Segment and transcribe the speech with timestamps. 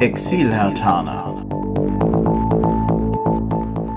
[0.00, 1.34] Exil-Hertaner.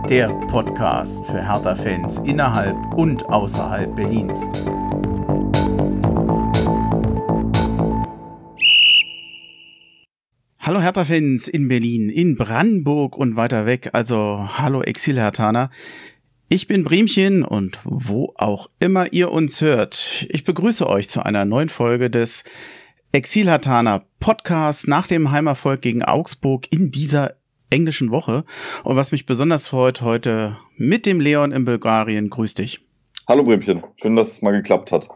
[0.09, 4.41] Der Podcast für Hertha-Fans innerhalb und außerhalb Berlins.
[10.59, 13.91] Hallo Hertha-Fans in Berlin, in Brandenburg und weiter weg.
[13.93, 15.69] Also hallo Exil-Hertaner.
[16.49, 21.45] Ich bin Bremchen und wo auch immer ihr uns hört, ich begrüße euch zu einer
[21.45, 22.43] neuen Folge des
[23.15, 27.35] Exilhatana Podcast nach dem Heimerfolg gegen Augsburg in dieser
[27.69, 28.43] englischen Woche.
[28.83, 32.31] Und was mich besonders freut, heute mit dem Leon in Bulgarien.
[32.31, 32.83] Grüß dich.
[33.27, 35.09] Hallo Bremchen, schön, dass es mal geklappt hat.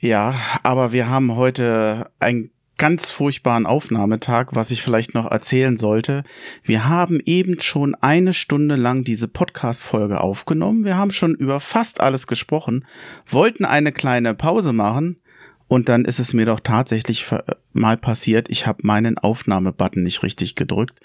[0.00, 6.24] Ja, aber wir haben heute ein ganz furchtbaren Aufnahmetag, was ich vielleicht noch erzählen sollte.
[6.64, 10.84] Wir haben eben schon eine Stunde lang diese Podcast-Folge aufgenommen.
[10.84, 12.84] Wir haben schon über fast alles gesprochen,
[13.24, 15.21] wollten eine kleine Pause machen
[15.68, 17.26] und dann ist es mir doch tatsächlich
[17.72, 21.00] mal passiert, ich habe meinen Aufnahmebutton nicht richtig gedrückt.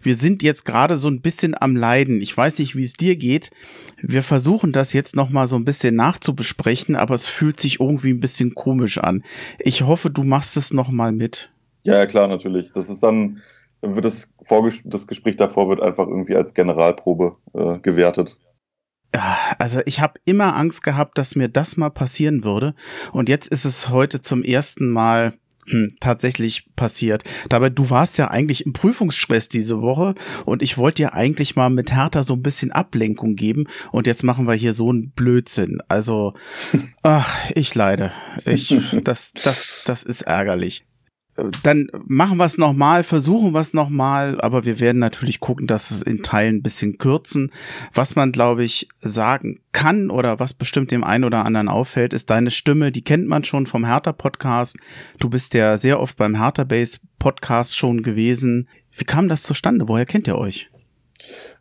[0.00, 2.20] Wir sind jetzt gerade so ein bisschen am Leiden.
[2.20, 3.50] Ich weiß nicht, wie es dir geht.
[4.00, 8.10] Wir versuchen das jetzt noch mal so ein bisschen nachzubesprechen, aber es fühlt sich irgendwie
[8.10, 9.24] ein bisschen komisch an.
[9.58, 11.50] Ich hoffe, du machst es noch mal mit.
[11.84, 12.72] Ja, klar, natürlich.
[12.72, 13.40] Das ist dann,
[13.80, 14.30] wird das,
[14.84, 18.36] das Gespräch davor wird einfach irgendwie als Generalprobe äh, gewertet
[19.58, 22.74] also ich habe immer Angst gehabt, dass mir das mal passieren würde.
[23.12, 25.34] Und jetzt ist es heute zum ersten Mal
[25.66, 27.22] hm, tatsächlich passiert.
[27.48, 31.70] Dabei, du warst ja eigentlich im Prüfungsstress diese Woche und ich wollte dir eigentlich mal
[31.70, 35.78] mit Hertha so ein bisschen Ablenkung geben und jetzt machen wir hier so einen Blödsinn.
[35.88, 36.34] Also,
[37.02, 38.12] ach, ich leide.
[38.44, 38.74] Ich,
[39.04, 40.84] das, das, das ist ärgerlich
[41.62, 45.90] dann machen wir es nochmal, versuchen wir es nochmal, aber wir werden natürlich gucken, dass
[45.90, 47.50] es in Teilen ein bisschen kürzen.
[47.94, 52.28] Was man, glaube ich, sagen kann oder was bestimmt dem einen oder anderen auffällt, ist
[52.28, 54.76] deine Stimme, die kennt man schon vom Hertha-Podcast.
[55.18, 58.68] Du bist ja sehr oft beim Hertha-Base-Podcast schon gewesen.
[58.90, 59.88] Wie kam das zustande?
[59.88, 60.70] Woher kennt ihr euch?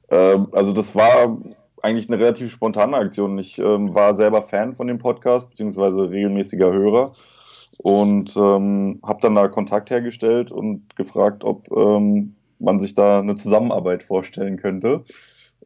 [0.10, 1.38] Ähm, also das war
[1.82, 3.38] eigentlich eine relativ spontane Aktion.
[3.38, 7.14] Ich ähm, war selber Fan von dem Podcast, beziehungsweise regelmäßiger Hörer
[7.78, 13.36] und ähm, habe dann da Kontakt hergestellt und gefragt, ob ähm, man sich da eine
[13.36, 15.04] Zusammenarbeit vorstellen könnte.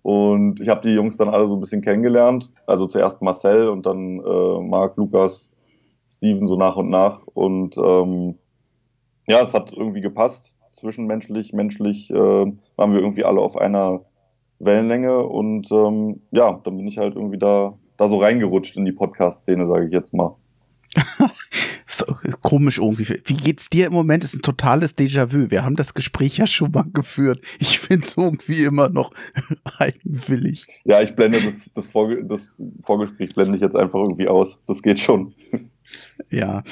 [0.02, 2.54] Und ich habe die Jungs dann alle so ein bisschen kennengelernt.
[2.68, 5.52] Also zuerst Marcel und dann äh, Marc, Lukas,
[6.08, 7.26] Steven so nach und nach.
[7.26, 8.36] Und ähm,
[9.28, 10.56] ja, es hat irgendwie gepasst.
[10.74, 14.02] Zwischenmenschlich, menschlich äh, waren wir irgendwie alle auf einer
[14.60, 15.26] Wellenlänge.
[15.26, 19.68] Und ähm, ja, dann bin ich halt irgendwie da, da so reingerutscht in die Podcast-Szene,
[19.68, 20.36] sage ich jetzt mal.
[22.42, 23.20] Komisch irgendwie.
[23.26, 24.24] Wie geht's dir im Moment?
[24.24, 25.52] Ist ein totales Déjà-vu.
[25.52, 27.42] Wir haben das Gespräch ja schon mal geführt.
[27.60, 29.12] Ich finde es irgendwie immer noch
[29.80, 30.68] eigenwillig.
[30.84, 32.42] Ja, ich blende das, das, Vorge das
[32.84, 34.60] Vorgespräch blende ich jetzt einfach irgendwie aus.
[34.68, 35.34] Das geht schon.
[36.30, 36.64] Ja.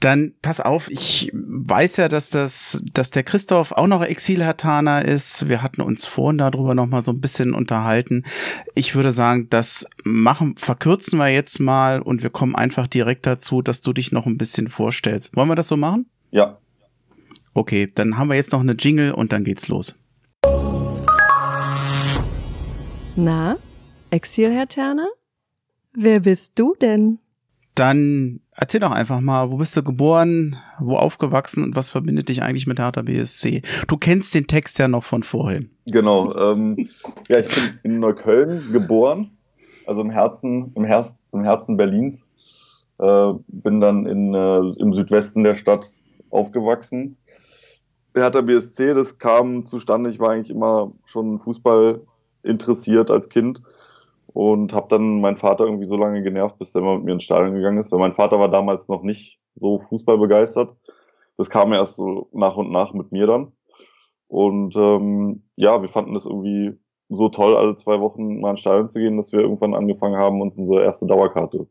[0.00, 5.48] Dann pass auf, ich weiß ja, dass das, dass der Christoph auch noch Exilhartaner ist.
[5.48, 8.22] Wir hatten uns vorhin darüber noch mal so ein bisschen unterhalten.
[8.76, 13.60] Ich würde sagen, das machen, verkürzen wir jetzt mal und wir kommen einfach direkt dazu,
[13.60, 15.34] dass du dich noch ein bisschen vorstellst.
[15.34, 16.06] Wollen wir das so machen?
[16.30, 16.58] Ja.
[17.54, 19.98] Okay, dann haben wir jetzt noch eine Jingle und dann geht's los.
[23.16, 23.56] Na,
[24.10, 25.08] Exilhertaner?
[25.92, 27.18] Wer bist du denn?
[27.78, 32.42] Dann erzähl doch einfach mal, wo bist du geboren, wo aufgewachsen und was verbindet dich
[32.42, 33.62] eigentlich mit Hertha BSC?
[33.86, 35.70] Du kennst den Text ja noch von vorhin.
[35.86, 36.34] Genau.
[36.34, 36.76] Ähm,
[37.28, 39.30] ja, ich bin in Neukölln geboren,
[39.86, 42.26] also im Herzen, im, Her im Herzen Berlins.
[42.98, 45.88] Äh, bin dann in, äh, im Südwesten der Stadt
[46.30, 47.16] aufgewachsen.
[48.12, 50.10] Hertha BSC, das kam zustande.
[50.10, 52.00] Ich war eigentlich immer schon Fußball
[52.42, 53.62] interessiert als Kind
[54.38, 57.24] und habe dann meinen Vater irgendwie so lange genervt, bis er mal mit mir ins
[57.24, 60.76] Stadion gegangen ist, weil mein Vater war damals noch nicht so Fußball begeistert.
[61.36, 63.50] Das kam erst so nach und nach mit mir dann.
[64.28, 66.78] Und ähm, ja, wir fanden das irgendwie
[67.08, 70.40] so toll, alle zwei Wochen mal ins Stadion zu gehen, dass wir irgendwann angefangen haben,
[70.40, 71.66] uns unsere erste Dauerkarte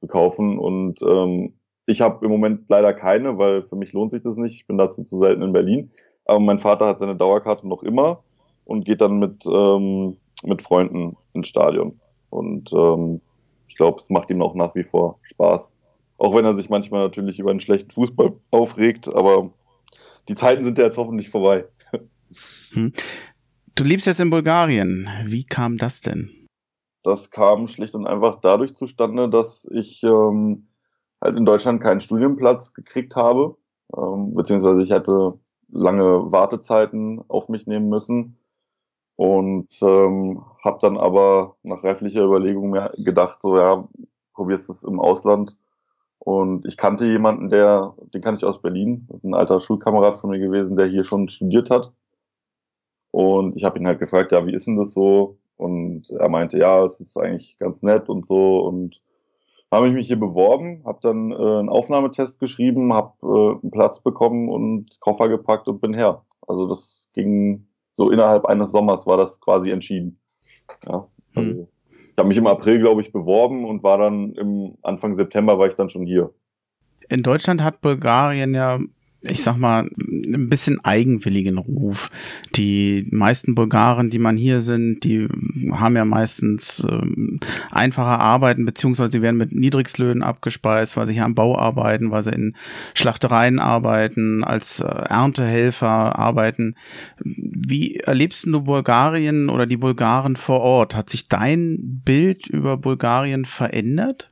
[0.00, 0.58] zu kaufen.
[0.58, 1.52] Und ähm,
[1.84, 4.54] ich habe im Moment leider keine, weil für mich lohnt sich das nicht.
[4.54, 5.90] Ich bin dazu zu selten in Berlin.
[6.24, 8.24] Aber mein Vater hat seine Dauerkarte noch immer
[8.64, 12.00] und geht dann mit ähm, mit Freunden ins Stadion.
[12.30, 13.20] Und ähm,
[13.68, 15.74] ich glaube, es macht ihm auch nach wie vor Spaß.
[16.16, 19.50] Auch wenn er sich manchmal natürlich über einen schlechten Fußball aufregt, aber
[20.28, 21.64] die Zeiten sind ja jetzt hoffentlich vorbei.
[22.72, 22.92] Hm.
[23.76, 25.08] Du lebst jetzt in Bulgarien.
[25.24, 26.30] Wie kam das denn?
[27.02, 30.68] Das kam schlicht und einfach dadurch zustande, dass ich ähm,
[31.20, 33.56] halt in Deutschland keinen Studienplatz gekriegt habe,
[33.96, 35.38] ähm, beziehungsweise ich hatte
[35.70, 38.38] lange Wartezeiten auf mich nehmen müssen
[39.16, 43.88] und ähm, habe dann aber nach reiflicher Überlegung mir gedacht, so ja,
[44.34, 45.56] probierst es im Ausland
[46.18, 50.38] Und ich kannte jemanden, der, den kann ich aus Berlin, ein alter Schulkamerad von mir
[50.40, 51.92] gewesen, der hier schon studiert hat.
[53.10, 55.38] Und ich habe ihn halt gefragt, ja, wie ist denn das so?
[55.56, 58.60] Und er meinte, ja, es ist eigentlich ganz nett und so.
[58.66, 59.00] Und
[59.70, 64.00] habe ich mich hier beworben, habe dann äh, einen Aufnahmetest geschrieben, habe äh, einen Platz
[64.00, 66.24] bekommen und Koffer gepackt und bin her.
[66.46, 70.18] Also das ging so innerhalb eines Sommers war das quasi entschieden.
[70.86, 71.68] Ja, also hm.
[72.14, 75.66] Ich habe mich im April, glaube ich, beworben und war dann im Anfang September war
[75.66, 76.32] ich dann schon hier.
[77.08, 78.78] In Deutschland hat Bulgarien ja
[79.28, 82.10] ich sag mal, ein bisschen eigenwilligen Ruf.
[82.54, 85.28] Die meisten Bulgaren, die man hier sind, die
[85.72, 87.40] haben ja meistens ähm,
[87.70, 92.22] einfache Arbeiten, beziehungsweise die werden mit Niedrigslöhnen abgespeist, weil sie hier am Bau arbeiten, weil
[92.22, 92.54] sie in
[92.94, 96.74] Schlachtereien arbeiten, als äh, Erntehelfer arbeiten.
[97.18, 100.94] Wie erlebst du Bulgarien oder die Bulgaren vor Ort?
[100.94, 104.30] Hat sich dein Bild über Bulgarien verändert?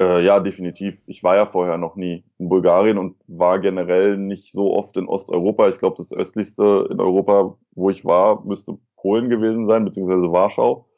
[0.00, 0.98] Äh, ja, definitiv.
[1.06, 5.06] Ich war ja vorher noch nie in Bulgarien und war generell nicht so oft in
[5.08, 5.68] Osteuropa.
[5.68, 10.88] Ich glaube, das östlichste in Europa, wo ich war, müsste Polen gewesen sein, beziehungsweise Warschau.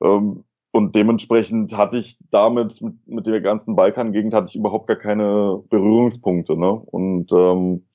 [0.00, 4.96] Ähm, und dementsprechend hatte ich damit, mit, mit der ganzen Balkangegend, hatte ich überhaupt gar
[4.96, 6.56] keine Berührungspunkte.
[6.56, 6.70] Ne?
[6.70, 7.86] Und ähm,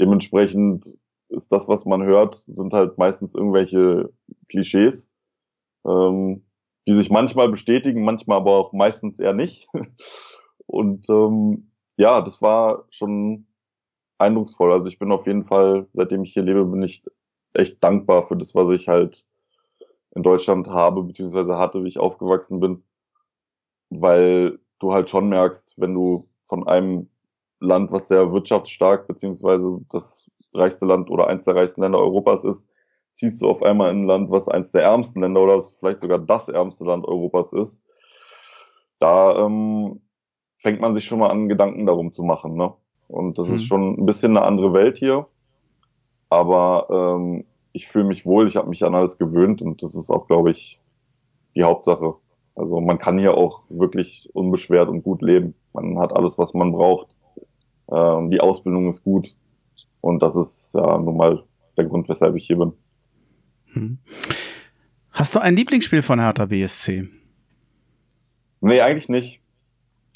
[0.00, 0.96] dementsprechend
[1.28, 4.10] ist das, was man hört, sind halt meistens irgendwelche
[4.48, 5.10] Klischees.
[5.86, 6.44] Ähm,
[6.86, 9.68] die sich manchmal bestätigen, manchmal aber auch meistens eher nicht.
[10.66, 13.46] Und ähm, ja, das war schon
[14.18, 14.72] eindrucksvoll.
[14.72, 17.02] Also ich bin auf jeden Fall, seitdem ich hier lebe, bin ich
[17.54, 19.26] echt dankbar für das, was ich halt
[20.14, 22.82] in Deutschland habe, beziehungsweise hatte, wie ich aufgewachsen bin.
[23.90, 27.08] Weil du halt schon merkst, wenn du von einem
[27.60, 32.70] Land, was sehr wirtschaftsstark, beziehungsweise das reichste Land oder eins der reichsten Länder Europas ist,
[33.14, 36.18] ziehst du auf einmal in ein Land, was eins der ärmsten Länder oder vielleicht sogar
[36.18, 37.82] das ärmste Land Europas ist,
[38.98, 40.00] da ähm,
[40.56, 42.54] fängt man sich schon mal an, Gedanken darum zu machen.
[42.54, 42.72] Ne?
[43.08, 43.54] Und das mhm.
[43.54, 45.26] ist schon ein bisschen eine andere Welt hier.
[46.28, 50.10] Aber ähm, ich fühle mich wohl, ich habe mich an alles gewöhnt und das ist
[50.10, 50.80] auch, glaube ich,
[51.54, 52.14] die Hauptsache.
[52.54, 55.52] Also man kann hier auch wirklich unbeschwert und gut leben.
[55.72, 57.14] Man hat alles, was man braucht.
[57.90, 59.34] Ähm, die Ausbildung ist gut.
[60.00, 61.42] Und das ist ja nun mal
[61.76, 62.72] der Grund, weshalb ich hier bin.
[63.72, 63.98] Hm.
[65.10, 67.08] Hast du ein Lieblingsspiel von Hertha BSC?
[68.60, 69.40] Nee, eigentlich nicht.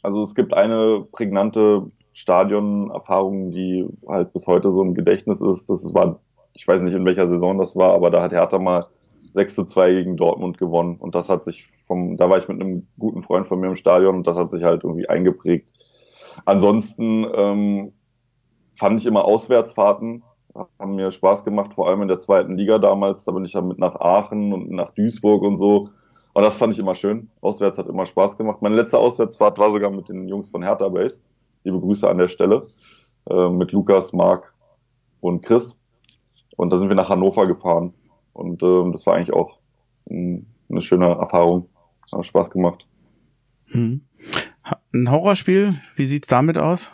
[0.03, 5.69] Also es gibt eine prägnante Stadionerfahrung, die halt bis heute so im Gedächtnis ist.
[5.69, 6.21] Das war,
[6.53, 8.85] ich weiß nicht in welcher Saison das war, aber da hat Hertha mal
[9.35, 10.97] 6 zu 2 gegen Dortmund gewonnen.
[10.97, 13.77] Und das hat sich vom, da war ich mit einem guten Freund von mir im
[13.77, 15.69] Stadion und das hat sich halt irgendwie eingeprägt.
[16.45, 17.93] Ansonsten ähm,
[18.75, 20.23] fand ich immer Auswärtsfahrten
[20.55, 23.25] haben mir Spaß gemacht, vor allem in der zweiten Liga damals.
[23.25, 25.91] Da bin ich dann mit nach Aachen und nach Duisburg und so.
[26.33, 27.31] Und das fand ich immer schön.
[27.41, 28.61] Auswärts hat immer Spaß gemacht.
[28.61, 31.21] Meine letzte Auswärtsfahrt war sogar mit den Jungs von Hertha Base.
[31.63, 32.67] Liebe Grüße an der Stelle.
[33.31, 34.53] Äh, mit Lukas, Marc
[35.21, 35.79] und Chris.
[36.57, 37.95] Und da sind wir nach Hannover gefahren.
[38.33, 39.59] Und äh, das war eigentlich auch
[40.07, 41.69] mh, eine schöne Erfahrung.
[42.13, 42.87] Hat Spaß gemacht.
[43.67, 44.03] Hm.
[44.93, 46.93] Ein Horrorspiel, wie sieht's damit aus?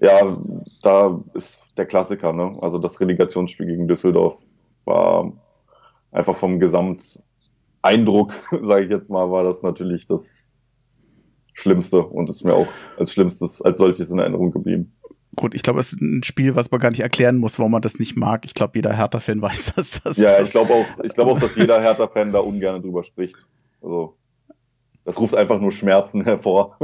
[0.00, 0.36] Ja,
[0.82, 2.52] da ist der Klassiker, ne?
[2.60, 4.36] Also das Relegationsspiel gegen Düsseldorf
[4.84, 5.32] war
[6.12, 10.60] einfach vom Gesamteindruck, sage ich jetzt mal, war das natürlich das
[11.54, 12.68] Schlimmste und ist mir auch
[12.98, 14.92] als Schlimmstes, als solches in Erinnerung geblieben.
[15.36, 17.82] Gut, ich glaube, es ist ein Spiel, was man gar nicht erklären muss, warum man
[17.82, 18.44] das nicht mag.
[18.44, 20.18] Ich glaube, jeder Hertha-Fan weiß, dass das.
[20.18, 23.36] Ja, ich glaube auch, ich glaube auch, dass jeder Hertha-Fan da ungern drüber spricht.
[23.80, 24.16] Also,
[25.06, 26.76] das ruft einfach nur Schmerzen hervor.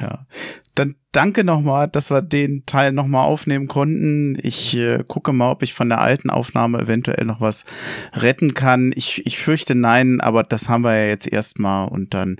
[0.00, 0.26] Ja.
[0.74, 4.38] Dann danke nochmal, dass wir den Teil nochmal aufnehmen konnten.
[4.42, 7.64] Ich äh, gucke mal, ob ich von der alten Aufnahme eventuell noch was
[8.12, 8.92] retten kann.
[8.94, 12.36] Ich, ich fürchte nein, aber das haben wir ja jetzt erstmal und dann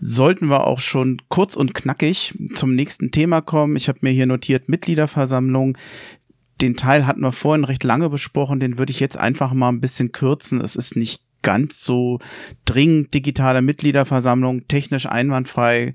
[0.00, 3.76] sollten wir auch schon kurz und knackig zum nächsten Thema kommen.
[3.76, 5.76] Ich habe mir hier notiert Mitgliederversammlung.
[6.60, 9.80] Den Teil hatten wir vorhin recht lange besprochen, den würde ich jetzt einfach mal ein
[9.80, 10.60] bisschen kürzen.
[10.60, 12.18] Es ist nicht ganz so
[12.64, 15.94] dringend digitale Mitgliederversammlung, technisch einwandfrei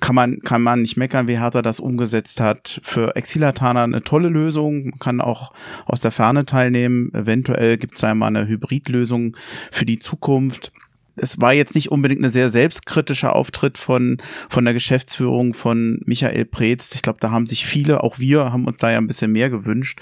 [0.00, 2.80] kann man, kann man nicht meckern, wie Hertha das umgesetzt hat.
[2.82, 5.52] Für Exilatana eine tolle Lösung, man kann auch
[5.86, 7.12] aus der Ferne teilnehmen.
[7.14, 9.36] Eventuell gibt es einmal eine Hybridlösung
[9.70, 10.72] für die Zukunft
[11.20, 16.46] es war jetzt nicht unbedingt eine sehr selbstkritische Auftritt von, von der Geschäftsführung von Michael
[16.46, 16.94] Preetz.
[16.94, 19.50] Ich glaube, da haben sich viele, auch wir, haben uns da ja ein bisschen mehr
[19.50, 20.00] gewünscht.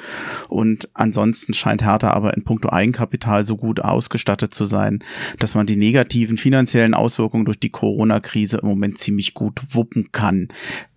[0.49, 5.01] Und ansonsten scheint Hertha aber in puncto Eigenkapital so gut ausgestattet zu sein,
[5.41, 10.49] dass man die negativen finanziellen Auswirkungen durch die Corona-Krise im Moment ziemlich gut wuppen kann.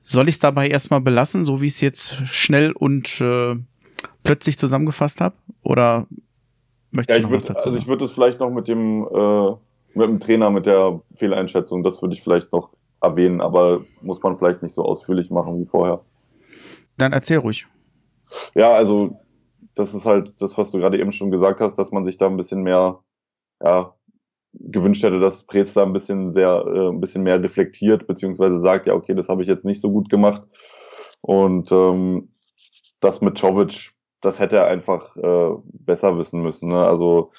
[0.01, 3.55] Soll ich es dabei erstmal belassen, so wie ich es jetzt schnell und äh,
[4.23, 5.35] plötzlich zusammengefasst habe?
[5.63, 6.05] Oder
[6.91, 7.67] möchtest ja, du noch würd, was dazu?
[7.69, 9.55] Also ich würde es vielleicht noch mit dem äh
[9.93, 12.71] mit dem Trainer, mit der Fehleinschätzung, das würde ich vielleicht noch
[13.01, 16.01] erwähnen, aber muss man vielleicht nicht so ausführlich machen wie vorher.
[16.98, 17.67] Dann erzähl ruhig.
[18.55, 19.19] Ja, also
[19.75, 22.27] das ist halt das, was du gerade eben schon gesagt hast, dass man sich da
[22.27, 23.00] ein bisschen mehr
[23.63, 23.93] ja,
[24.53, 28.88] gewünscht hätte, dass Preetz da ein bisschen sehr, äh, ein bisschen mehr reflektiert, beziehungsweise sagt,
[28.88, 30.43] ja, okay, das habe ich jetzt nicht so gut gemacht.
[31.21, 32.29] Und ähm,
[33.00, 36.69] das mit Jovic, das hätte er einfach äh, besser wissen müssen.
[36.69, 36.86] Ne?
[36.86, 37.31] Also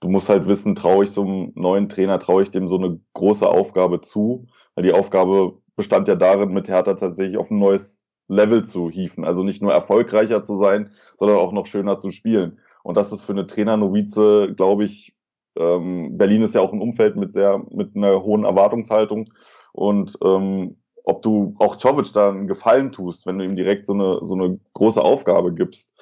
[0.00, 3.00] du musst halt wissen, traue ich so einem neuen Trainer, traue ich dem so eine
[3.14, 4.46] große Aufgabe zu.
[4.74, 9.24] Weil die Aufgabe bestand ja darin, mit Hertha tatsächlich auf ein neues Level zu hieven.
[9.24, 12.58] Also nicht nur erfolgreicher zu sein, sondern auch noch schöner zu spielen.
[12.82, 15.14] Und das ist für eine Trainer-Novize, glaube ich,
[15.56, 19.32] ähm, Berlin ist ja auch ein Umfeld mit sehr, mit einer hohen Erwartungshaltung.
[19.72, 23.92] Und ähm, ob du auch Czovic da einen Gefallen tust, wenn du ihm direkt so
[23.92, 25.92] eine, so eine große Aufgabe gibst,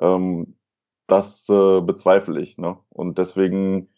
[0.00, 0.56] ähm,
[1.12, 2.56] das äh, bezweifle ich.
[2.56, 2.78] Ne?
[2.88, 3.88] Und deswegen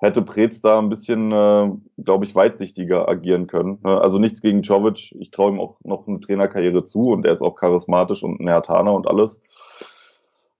[0.00, 3.80] hätte Preetz da ein bisschen, äh, glaube ich, weitsichtiger agieren können.
[3.84, 4.00] Ne?
[4.00, 5.12] Also nichts gegen Czovic.
[5.20, 8.48] Ich traue ihm auch noch eine Trainerkarriere zu und er ist auch charismatisch und ein
[8.48, 9.42] Hertaner und alles.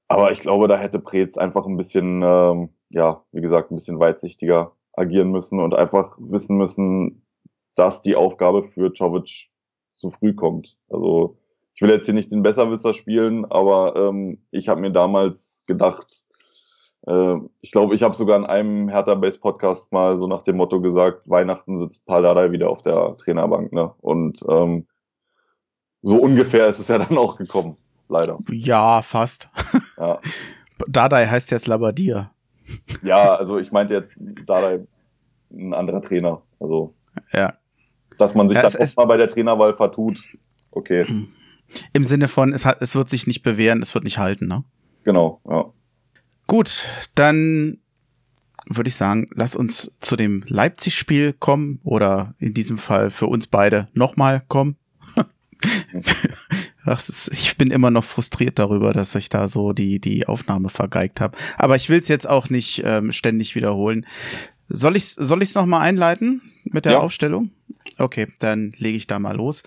[0.09, 3.99] Aber ich glaube, da hätte Preetz einfach ein bisschen, ähm, ja, wie gesagt, ein bisschen
[3.99, 7.23] weitsichtiger agieren müssen und einfach wissen müssen,
[7.77, 9.51] dass die Aufgabe für Czovic
[9.95, 10.77] zu früh kommt.
[10.91, 11.38] Also
[11.79, 16.25] ich will jetzt hier nicht den Besserwisser spielen, aber ähm, ich habe mir damals gedacht,
[17.07, 20.57] äh, ich glaube, ich habe sogar in einem Hertha Base Podcast mal so nach dem
[20.57, 23.73] Motto gesagt, Weihnachten sitzt Paul Dardai wieder auf der Trainerbank.
[23.73, 23.93] Ne?
[24.01, 24.89] Und ähm,
[26.03, 27.77] so ungefähr ist es ja dann auch gekommen,
[28.09, 28.39] leider.
[28.51, 29.49] Ja, fast.
[29.99, 30.19] Ja.
[30.89, 32.33] Dardai heißt jetzt Labadier.
[33.03, 34.85] Ja, also ich meinte jetzt Dardai
[35.53, 36.43] ein anderer Trainer.
[36.59, 36.93] Also
[37.33, 37.55] ja.
[38.19, 40.19] dass man sich Ja, das es- es- auch mal bei der Trainerwahl vertut.
[40.73, 41.07] Okay,
[41.93, 44.65] Im Sinne von, es, hat, es wird sich nicht bewähren, es wird nicht halten, ne?
[45.05, 45.41] genau.
[45.49, 45.67] Ja.
[46.47, 46.85] Gut,
[47.15, 47.79] dann
[48.67, 53.47] würde ich sagen, lass uns zu dem Leipzig-Spiel kommen oder in diesem Fall für uns
[53.47, 54.77] beide nochmal kommen.
[56.85, 60.69] Ach, es ich bin immer noch frustriert darüber, dass ich da so die, die Aufnahme
[60.69, 61.37] vergeigt habe.
[61.57, 64.07] Aber ich will es jetzt auch nicht ähm, ständig wiederholen.
[64.69, 66.99] Soll ich soll ich's noch mal einleiten mit der Ja.
[67.01, 67.51] Aufstellung?
[67.99, 69.63] Okay, dann lege ich da mal los.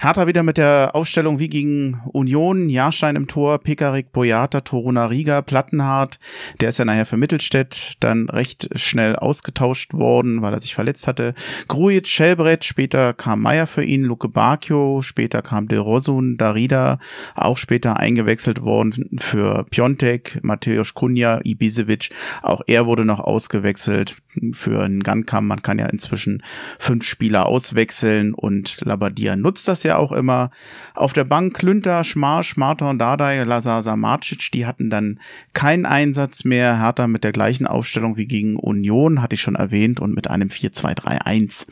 [0.00, 5.42] Hertha wieder mit der Aufstellung wie gegen Union, Jahrstein im Tor, Pekarik, Boyata, Toruna Riga,
[5.42, 6.20] Plattenhardt,
[6.60, 11.08] der ist ja nachher für Mittelstädt dann recht schnell ausgetauscht worden, weil er sich verletzt
[11.08, 11.34] hatte.
[11.66, 17.00] Grujic, Schelbrett, später kam Meier für ihn, Luke Bacchio, später kam Del Rosun, Darida,
[17.34, 22.10] auch später eingewechselt worden für Piontek, Mateusz Kunja, Ibisevic,
[22.42, 24.14] auch er wurde noch ausgewechselt
[24.52, 25.46] für einen Gunkam.
[25.46, 26.42] Man kann ja inzwischen
[26.78, 30.50] fünf Spieler auswechseln und Labadia nutzt das ja auch immer.
[30.94, 35.20] Auf der Bank Klünter, Schmarsch, Martin Dardai, Lazar Samacic, die hatten dann
[35.52, 36.80] keinen Einsatz mehr.
[36.80, 40.48] Hertha mit der gleichen Aufstellung wie gegen Union, hatte ich schon erwähnt, und mit einem
[40.48, 41.66] 4-2-3-1.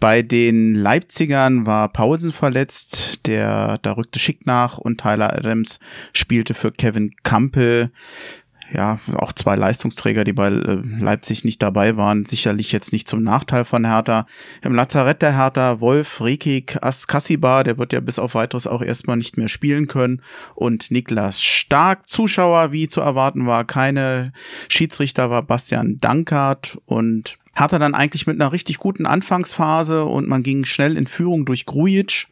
[0.00, 5.80] Bei den Leipzigern war Paulsen verletzt, der, da rückte Schick nach und Tyler Adams
[6.12, 7.90] spielte für Kevin Campbell
[8.72, 13.22] ja, auch zwei Leistungsträger, die bei äh, Leipzig nicht dabei waren, sicherlich jetzt nicht zum
[13.22, 14.26] Nachteil von Hertha.
[14.62, 18.82] Im Lazarett der Hertha Wolf, Rekik, As Kassibar, der wird ja bis auf weiteres auch
[18.82, 20.22] erstmal nicht mehr spielen können
[20.54, 24.32] und Niklas Stark, Zuschauer, wie zu erwarten war, keine
[24.68, 30.42] Schiedsrichter war Bastian Dankert und Hertha dann eigentlich mit einer richtig guten Anfangsphase und man
[30.42, 32.26] ging schnell in Führung durch Grujic,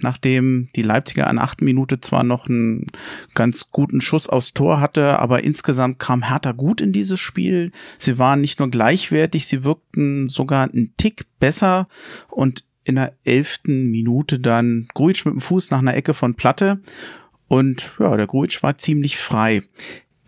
[0.00, 2.86] nachdem die Leipziger an achten Minute zwar noch einen
[3.34, 7.72] ganz guten Schuss aufs Tor hatte, aber insgesamt kam Hertha gut in dieses Spiel.
[7.98, 11.88] Sie waren nicht nur gleichwertig, sie wirkten sogar einen Tick besser
[12.28, 16.80] und in der elften Minute dann Grujic mit dem Fuß nach einer Ecke von Platte
[17.48, 19.62] und ja, der Grujic war ziemlich frei.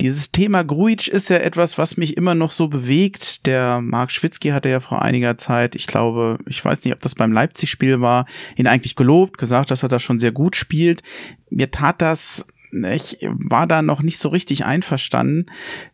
[0.00, 3.46] Dieses Thema Grujic ist ja etwas, was mich immer noch so bewegt.
[3.46, 7.16] Der Marc Schwitzky hatte ja vor einiger Zeit, ich glaube, ich weiß nicht, ob das
[7.16, 8.26] beim Leipzig-Spiel war,
[8.56, 11.02] ihn eigentlich gelobt, gesagt, dass er das schon sehr gut spielt.
[11.50, 15.46] Mir tat das ich war da noch nicht so richtig einverstanden.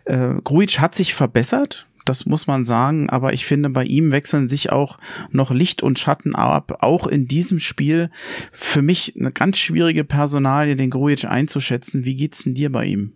[0.06, 4.48] Äh, Grujic hat sich verbessert, das muss man sagen, aber ich finde, bei ihm wechseln
[4.48, 4.98] sich auch
[5.30, 8.10] noch Licht und Schatten ab, auch in diesem Spiel.
[8.52, 12.04] Für mich eine ganz schwierige Personalie, den Grujic einzuschätzen.
[12.04, 13.12] Wie geht's denn dir bei ihm?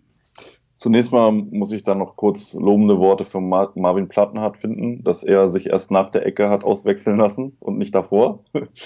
[0.79, 5.25] Zunächst mal muss ich dann noch kurz lobende Worte für Mar Marvin Plattenhardt finden, dass
[5.25, 8.45] er sich erst nach der Ecke hat auswechseln lassen und nicht davor.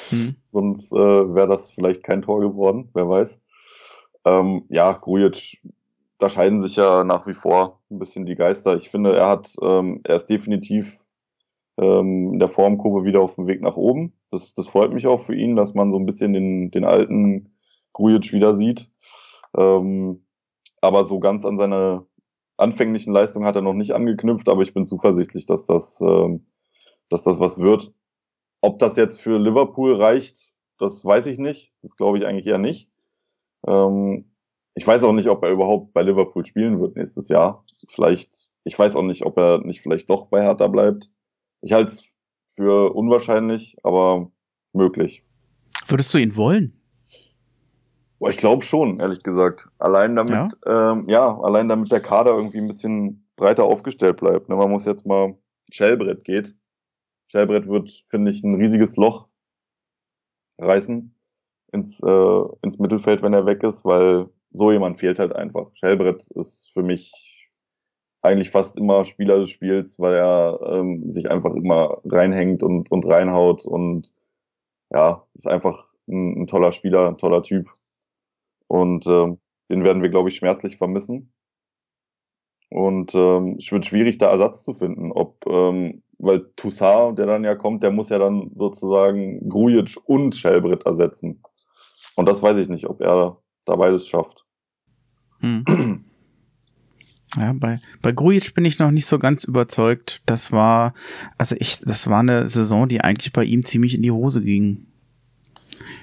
[0.09, 0.37] Hm.
[0.53, 3.39] Sonst äh, wäre das vielleicht kein Tor geworden, wer weiß.
[4.25, 5.61] Ähm, ja, Grujic,
[6.17, 8.75] da scheiden sich ja nach wie vor ein bisschen die Geister.
[8.75, 10.99] Ich finde, er hat, ähm, er ist definitiv
[11.77, 14.15] ähm, in der Formkurve wieder auf dem Weg nach oben.
[14.31, 17.53] Das, das freut mich auch für ihn, dass man so ein bisschen den, den alten
[17.93, 18.89] Grujic wieder sieht.
[19.55, 20.23] Ähm,
[20.83, 22.05] aber so ganz an seine
[22.59, 26.47] anfänglichen Leistungen hat er noch nicht angeknüpft, aber ich bin zuversichtlich, dass das, ähm,
[27.09, 27.93] dass das was wird.
[28.61, 31.73] ob das jetzt für Liverpool reicht, das weiß ich nicht.
[31.83, 32.89] Das glaube ich eigentlich eher nicht.
[33.67, 34.33] Ähm,
[34.75, 37.65] ich weiß auch nicht, ob er überhaupt bei Liverpool spielen wird nächstes Jahr.
[37.89, 41.11] Vielleicht, ich weiß auch nicht, ob er nicht vielleicht doch bei Hertha bleibt.
[41.61, 42.19] Ich halte es
[42.55, 44.31] für unwahrscheinlich, aber
[44.73, 45.25] möglich.
[45.89, 46.82] Würdest du ihn wollen?
[48.23, 49.69] Boah, ich glaube schon, ehrlich gesagt.
[49.81, 50.93] Allein damit, ja?
[50.93, 54.49] Ähm, ja, allein damit der Kader irgendwie ein bisschen breiter aufgestellt bleibt.
[54.49, 54.55] Ne?
[54.55, 55.37] Man muss jetzt mal
[55.73, 56.55] Shellbrett geht.
[57.27, 59.27] Shellbrett wird, finde ich, ein riesiges Loch
[60.59, 61.13] reißen
[61.73, 65.75] ins, äh, ins Mittelfeld, wenn er weg ist, weil so jemand fehlt halt einfach.
[65.75, 67.51] Shellbrett ist für mich
[68.21, 73.05] eigentlich fast immer Spieler des Spiels, weil er ähm, sich einfach immer reinhängt und, und
[73.05, 74.15] reinhaut und
[74.91, 77.69] ja, ist einfach ein, ein toller Spieler, ein toller Typ.
[78.73, 79.27] Und äh,
[79.69, 81.31] den werden wir, glaube ich, schmerzlich vermissen.
[82.71, 85.13] Und ähm, es wird schwierig, da Ersatz zu finden.
[85.13, 90.35] Ob, ähm, weil Toussaint, der dann ja kommt, der muss ja dann sozusagen Grujic und
[90.35, 91.43] Schellbrett ersetzen.
[92.17, 93.37] Und das weiß ich nicht, ob er
[93.67, 94.47] da beides schafft.
[95.41, 96.05] Hm.
[97.35, 100.21] Ja, bei, bei Grujic bin ich noch nicht so ganz überzeugt.
[100.27, 100.93] Das war,
[101.39, 104.92] also ich, das war eine Saison, die eigentlich bei ihm ziemlich in die Hose ging.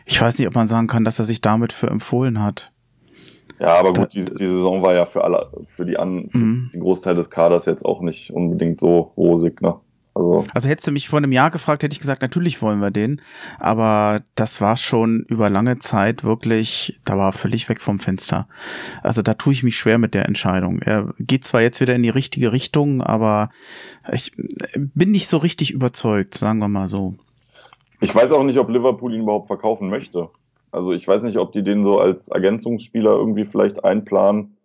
[0.06, 2.72] Ich weiß nicht, ob man sagen kann, dass er sich damit für empfohlen hat.
[3.60, 6.70] Ja, aber gut, die, die Saison war ja für alle, für die an, für mhm.
[6.74, 9.76] den Großteil des Kaders jetzt auch nicht unbedingt so rosig, ne?
[10.16, 12.92] Also, also hättest du mich vor einem Jahr gefragt, hätte ich gesagt, natürlich wollen wir
[12.92, 13.22] den.
[13.60, 18.48] Aber das war schon über lange Zeit wirklich, da war völlig weg vom Fenster.
[19.02, 20.82] Also da tue ich mich schwer mit der Entscheidung.
[20.82, 23.50] Er geht zwar jetzt wieder in die richtige Richtung, aber
[24.12, 24.34] ich
[24.76, 27.16] bin nicht so richtig überzeugt, sagen wir mal so.
[28.02, 30.30] Ich weiß auch nicht, ob Liverpool ihn überhaupt verkaufen möchte.
[30.72, 34.58] Also ich weiß nicht, ob die den so als Ergänzungsspieler irgendwie vielleicht einplanen.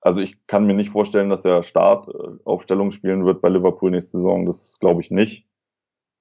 [0.00, 4.44] Also ich kann mir nicht vorstellen, dass er Startaufstellung spielen wird bei Liverpool nächste Saison.
[4.46, 5.46] Das glaube ich nicht.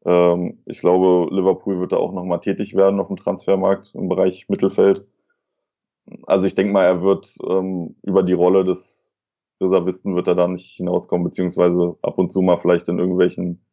[0.06, 4.48] Ähm, ich glaube, Liverpool wird da auch nochmal tätig werden auf dem Transfermarkt im Bereich
[4.50, 5.08] Mittelfeld.
[6.28, 9.16] Also ich denke mal, er wird ähm, über die Rolle des
[9.62, 13.64] Reservisten wird er da nicht hinauskommen, beziehungsweise ab und zu mal vielleicht in irgendwelchen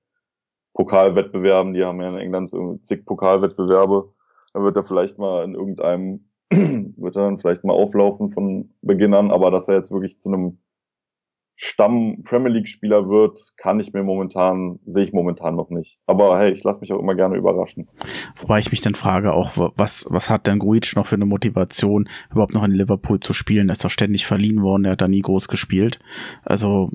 [0.78, 2.52] Pokalwettbewerben, die haben ja in England
[2.86, 4.10] zig Pokalwettbewerbe,
[4.54, 9.12] dann wird er vielleicht mal in irgendeinem, wird er dann vielleicht mal auflaufen von Beginn
[9.12, 10.58] an, aber dass er jetzt wirklich zu einem
[11.56, 15.98] Stamm Premier League Spieler wird, kann ich mir momentan, sehe ich momentan noch nicht.
[16.06, 17.88] Aber hey, ich lasse mich auch immer gerne überraschen.
[18.40, 22.08] Wobei ich mich dann frage auch, was, was hat denn Gruitsch noch für eine Motivation,
[22.30, 23.68] überhaupt noch in Liverpool zu spielen?
[23.68, 25.98] Er ist doch ständig verliehen worden, er hat da nie groß gespielt.
[26.44, 26.92] Also,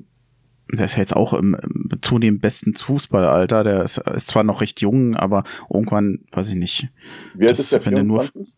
[0.76, 3.64] der ist ja jetzt auch im, im zunehmend besten Fußballalter.
[3.64, 6.88] Der ist, ist zwar noch recht jung, aber irgendwann, weiß ich nicht.
[7.34, 8.54] Wie alt ist der, 24?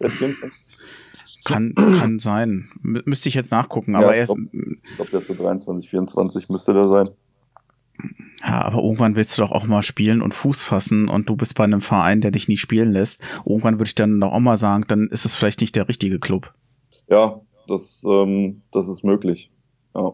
[0.00, 0.58] Der 24?
[1.44, 2.68] Kann, kann sein.
[2.84, 4.48] M müsste ich jetzt nachgucken, aber ja, ich glaube,
[4.96, 7.10] glaub, der ist so 23, 24 müsste der sein.
[8.42, 11.54] Ja, aber irgendwann willst du doch auch mal spielen und Fuß fassen und du bist
[11.54, 13.22] bei einem Verein, der dich nie spielen lässt.
[13.44, 16.18] Irgendwann würde ich dann doch auch mal sagen, dann ist es vielleicht nicht der richtige
[16.18, 16.54] Club.
[17.08, 19.50] Ja, das, ähm, das ist möglich.
[19.94, 20.12] Ja.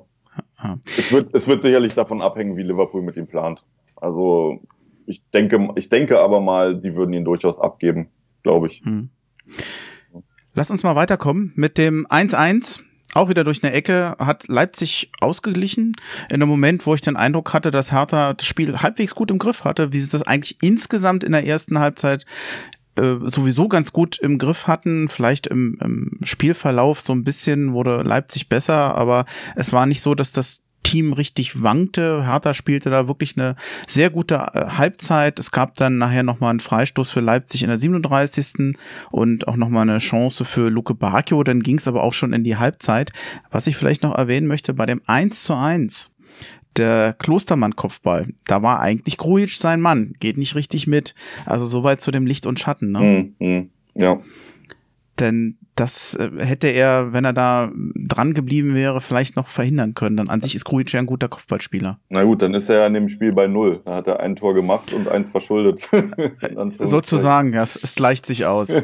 [0.84, 3.64] Es, wird, es wird sicherlich davon abhängen, wie Liverpool mit ihm plant.
[3.96, 4.60] Also
[5.06, 8.08] ich denke, ich denke aber mal, die würden ihn durchaus abgeben,
[8.42, 8.82] glaube ich.
[8.84, 9.10] Hm.
[10.54, 12.80] Lass uns mal weiterkommen mit dem 1-1.
[13.14, 15.92] Auch wieder durch eine Ecke hat Leipzig ausgeglichen.
[16.28, 19.38] In einem Moment, wo ich den Eindruck hatte, dass Hertha das Spiel halbwegs gut im
[19.38, 22.26] Griff hatte, wie sie das eigentlich insgesamt in der ersten Halbzeit
[22.96, 25.08] äh, sowieso ganz gut im Griff hatten.
[25.08, 30.14] Vielleicht im, im Spielverlauf so ein bisschen wurde Leipzig besser, aber es war nicht so,
[30.14, 32.24] dass das Team richtig wankte.
[32.24, 33.56] Hertha spielte da wirklich eine
[33.88, 35.38] sehr gute äh, Halbzeit.
[35.40, 38.76] Es gab dann nachher nochmal einen Freistoß für Leipzig in der 37.
[39.10, 41.42] und auch nochmal eine Chance für Luke Bacchio.
[41.42, 43.12] Dann ging es aber auch schon in die Halbzeit.
[43.50, 46.12] Was ich vielleicht noch erwähnen möchte, bei dem 1 zu 1
[46.78, 51.14] der Klostermann-Kopfball, da war eigentlich Grujic sein Mann, geht nicht richtig mit.
[51.44, 53.34] Also soweit zu dem Licht und Schatten, ne?
[53.38, 54.20] Mm, mm, ja.
[55.18, 60.16] Denn das äh, hätte er, wenn er da dran geblieben wäre, vielleicht noch verhindern können.
[60.16, 61.98] Dann an sich ist Grujic ja ein guter Kopfballspieler.
[62.08, 63.80] Na gut, dann ist er ja in dem Spiel bei Null.
[63.84, 65.88] Da hat er ein Tor gemacht und eins verschuldet.
[66.78, 68.78] Sozusagen, ja, es, es gleicht sich aus.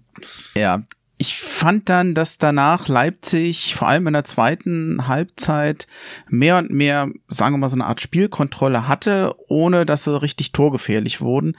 [0.54, 0.82] ja,
[1.24, 5.86] ich fand dann, dass danach Leipzig vor allem in der zweiten Halbzeit
[6.28, 10.52] mehr und mehr, sagen wir mal, so eine Art Spielkontrolle hatte, ohne dass sie richtig
[10.52, 11.56] torgefährlich wurden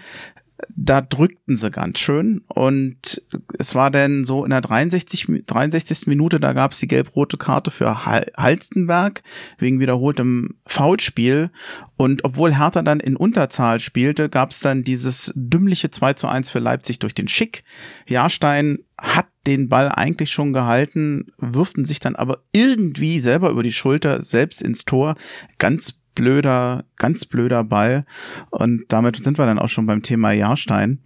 [0.70, 3.22] da drückten sie ganz schön und
[3.60, 6.08] es war dann so in der 63, 63.
[6.08, 9.22] Minute, da gab es die gelb-rote Karte für Halstenberg
[9.58, 11.52] wegen wiederholtem Foulspiel
[11.98, 16.50] und obwohl Hertha dann in Unterzahl spielte, gab es dann dieses dümmliche 2 zu 1
[16.50, 17.64] für Leipzig durch den Schick.
[18.08, 23.72] Jahrstein hat den Ball eigentlich schon gehalten, wirften sich dann aber irgendwie selber über die
[23.72, 25.16] Schulter selbst ins Tor.
[25.58, 28.06] Ganz blöder, ganz blöder Ball.
[28.50, 31.00] Und damit sind wir dann auch schon beim Thema Jahrstein.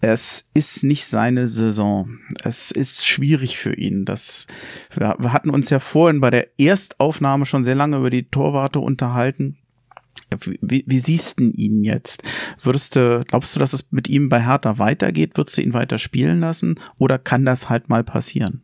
[0.00, 2.18] Es ist nicht seine Saison.
[2.42, 4.04] Es ist schwierig für ihn.
[4.04, 4.48] Das,
[4.94, 8.80] wir, wir hatten uns ja vorhin bei der Erstaufnahme schon sehr lange über die Torwarte
[8.80, 9.58] unterhalten.
[10.60, 12.24] Wie, wie siehst du ihn jetzt?
[12.62, 15.36] Würdest du, glaubst du, dass es mit ihm bei Hertha weitergeht?
[15.36, 16.80] Würdest du ihn weiter spielen lassen?
[16.98, 18.62] Oder kann das halt mal passieren?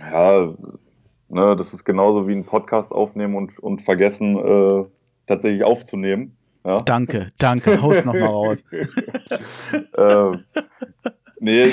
[0.00, 0.54] Ja,
[1.28, 4.84] ne, das ist genauso wie ein Podcast aufnehmen und, und vergessen, äh,
[5.26, 6.36] tatsächlich aufzunehmen.
[6.64, 6.78] Ja?
[6.78, 8.64] Danke, danke, haus noch mal raus.
[8.72, 10.32] äh,
[11.40, 11.66] nee,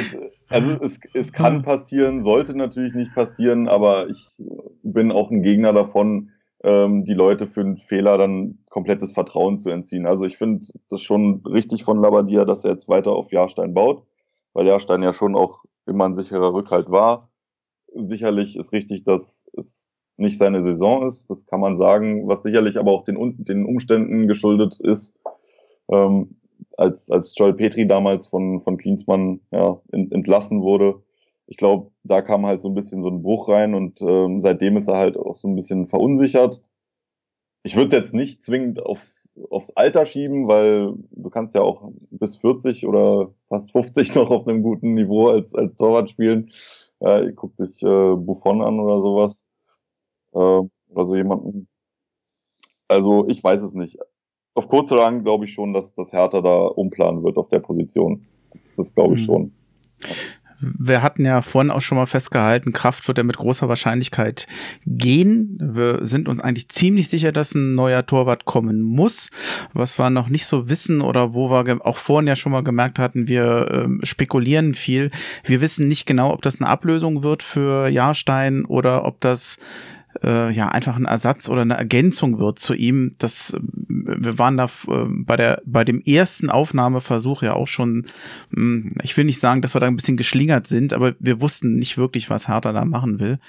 [0.49, 4.25] also es, es kann passieren, sollte natürlich nicht passieren, aber ich
[4.81, 6.31] bin auch ein Gegner davon,
[6.63, 10.05] ähm, die Leute für einen Fehler dann komplettes Vertrauen zu entziehen.
[10.05, 14.03] Also ich finde das schon richtig von Labadia, dass er jetzt weiter auf Jahrstein baut,
[14.53, 17.29] weil Jahrstein ja schon auch immer ein sicherer Rückhalt war.
[17.93, 19.88] Sicherlich ist richtig, dass es
[20.19, 24.27] nicht seine Saison ist, das kann man sagen, was sicherlich aber auch den, den Umständen
[24.27, 25.15] geschuldet ist.
[25.89, 26.35] Ähm,
[26.77, 31.01] als, als Joel Petri damals von, von Klinsmann ja, entlassen wurde,
[31.49, 34.77] ich glaube, da kam halt so ein bisschen so ein Bruch rein und ähm, seitdem
[34.77, 36.61] ist er halt auch so ein bisschen verunsichert.
[37.63, 41.91] Ich würde es jetzt nicht zwingend aufs, aufs Alter schieben, weil du kannst ja auch
[42.11, 46.51] bis 40 oder fast 50 noch auf einem guten Niveau als, als Torwart spielen.
[46.99, 49.48] Ja, ihr guckt sich äh, Buffon an oder sowas.
[50.33, 51.67] Äh, oder so jemanden.
[52.87, 53.97] Also ich weiß es nicht.
[54.55, 57.59] Auf kurz oder lang glaube ich schon, dass das Hertha da umplanen wird auf der
[57.59, 58.25] Position.
[58.51, 59.25] Das, das glaube ich mhm.
[59.25, 59.53] schon.
[60.61, 64.45] Wir hatten ja vorhin auch schon mal festgehalten, Kraft wird ja mit großer Wahrscheinlichkeit
[64.85, 65.57] gehen.
[65.61, 69.29] Wir sind uns eigentlich ziemlich sicher, dass ein neuer Torwart kommen muss.
[69.73, 72.99] Was wir noch nicht so wissen oder wo wir auch vorhin ja schon mal gemerkt
[72.99, 75.11] hatten, wir äh, spekulieren viel.
[75.45, 79.59] Wir wissen nicht genau, ob das eine Ablösung wird für Jahrstein oder ob das
[80.23, 83.15] äh, ja einfach ein Ersatz oder eine Ergänzung wird zu ihm.
[83.17, 88.05] Das wir waren da äh, bei der bei dem ersten Aufnahmeversuch ja auch schon.
[88.51, 91.41] Mh, hm, ich will nicht sagen, dass wir da ein bisschen geschlingert sind, aber wir
[91.41, 93.39] wussten nicht wirklich, was Hertha da machen will.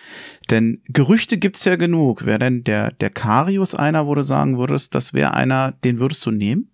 [0.51, 2.27] Denn Gerüchte gibt's ja genug.
[2.27, 6.31] Wäre denn der der Karius einer, du sagen würdest, das wäre einer, den würdest du
[6.31, 6.71] nehmen?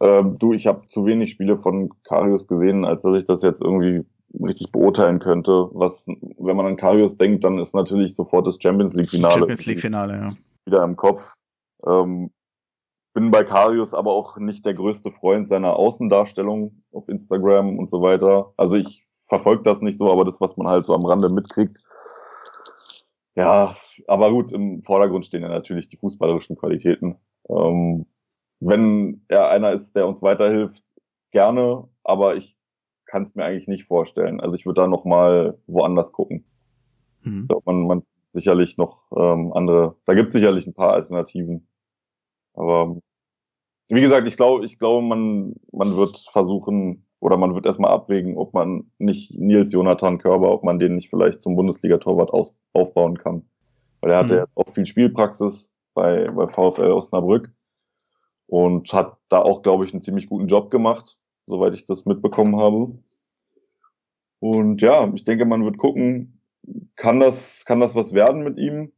[0.00, 3.60] Ähm, du, ich habe zu wenig Spiele von Karius gesehen, als dass ich das jetzt
[3.60, 5.68] irgendwie richtig beurteilen könnte.
[5.72, 9.38] Was, wenn man an Karius denkt, dann ist natürlich sofort das Champions League Finale.
[9.38, 10.32] Champions League Finale, ja.
[10.66, 11.34] Wieder im Kopf.
[11.86, 12.30] Ähm,
[13.14, 18.02] bin bei Karius aber auch nicht der größte Freund seiner Außendarstellung auf Instagram und so
[18.02, 18.52] weiter.
[18.56, 21.78] Also ich verfolge das nicht so, aber das, was man halt so am Rande mitkriegt.
[23.34, 23.76] Ja,
[24.08, 27.16] aber gut, im Vordergrund stehen ja natürlich die fußballerischen Qualitäten.
[27.48, 28.06] Ähm,
[28.60, 30.82] wenn er einer ist, der uns weiterhilft,
[31.30, 32.57] gerne, aber ich
[33.08, 34.40] kann es mir eigentlich nicht vorstellen.
[34.40, 36.44] Also ich würde da noch mal woanders gucken.
[37.22, 37.42] Mhm.
[37.42, 41.66] Ich glaub, man, man sicherlich noch ähm, andere, da gibt es sicherlich ein paar Alternativen.
[42.54, 42.96] Aber
[43.88, 48.36] wie gesagt, ich glaube, ich glaube, man, man wird versuchen oder man wird erstmal abwägen,
[48.36, 52.30] ob man nicht Nils Jonathan Körber, ob man den nicht vielleicht zum Bundesliga-Torwart
[52.74, 53.42] aufbauen kann.
[54.00, 54.38] Weil er hatte mhm.
[54.38, 57.50] ja auch viel Spielpraxis bei, bei VfL Osnabrück
[58.46, 61.18] und hat da auch, glaube ich, einen ziemlich guten Job gemacht
[61.48, 62.98] soweit ich das mitbekommen habe.
[64.40, 66.40] Und ja, ich denke, man wird gucken,
[66.94, 68.92] kann das, kann das was werden mit ihm?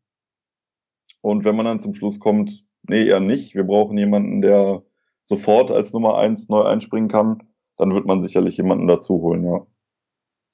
[1.22, 4.82] Und wenn man dann zum Schluss kommt, nee, eher nicht, wir brauchen jemanden, der
[5.24, 7.42] sofort als Nummer eins neu einspringen kann,
[7.76, 9.66] dann wird man sicherlich jemanden dazu holen, ja.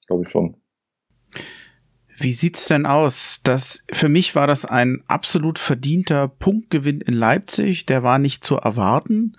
[0.07, 0.55] Glaube ich schon.
[2.19, 3.41] Wie sieht's denn aus?
[3.43, 7.85] Das, für mich war das ein absolut verdienter Punktgewinn in Leipzig.
[7.85, 9.37] Der war nicht zu erwarten.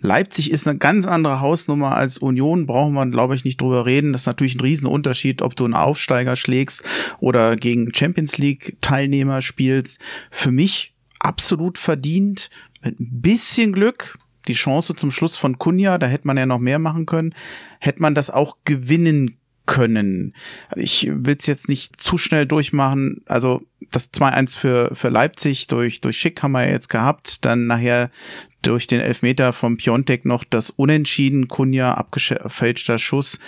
[0.00, 2.66] Leipzig ist eine ganz andere Hausnummer als Union.
[2.66, 4.12] Brauchen wir, glaube ich, nicht drüber reden.
[4.12, 6.82] Das ist natürlich ein Riesenunterschied, ob du einen Aufsteiger schlägst
[7.20, 10.00] oder gegen Champions League Teilnehmer spielst.
[10.32, 12.50] Für mich absolut verdient.
[12.82, 16.58] Mit ein bisschen Glück die Chance zum Schluss von Kunja, da hätte man ja noch
[16.58, 17.34] mehr machen können,
[17.80, 20.34] hätte man das auch gewinnen können.
[20.76, 23.22] Ich will es jetzt nicht zu schnell durchmachen.
[23.26, 27.44] Also das 2-1 für, für Leipzig durch, durch Schick haben wir jetzt gehabt.
[27.44, 28.10] Dann nachher
[28.62, 31.48] durch den Elfmeter vom Piontek noch das Unentschieden.
[31.48, 33.38] Kunja abgefälschter Schuss.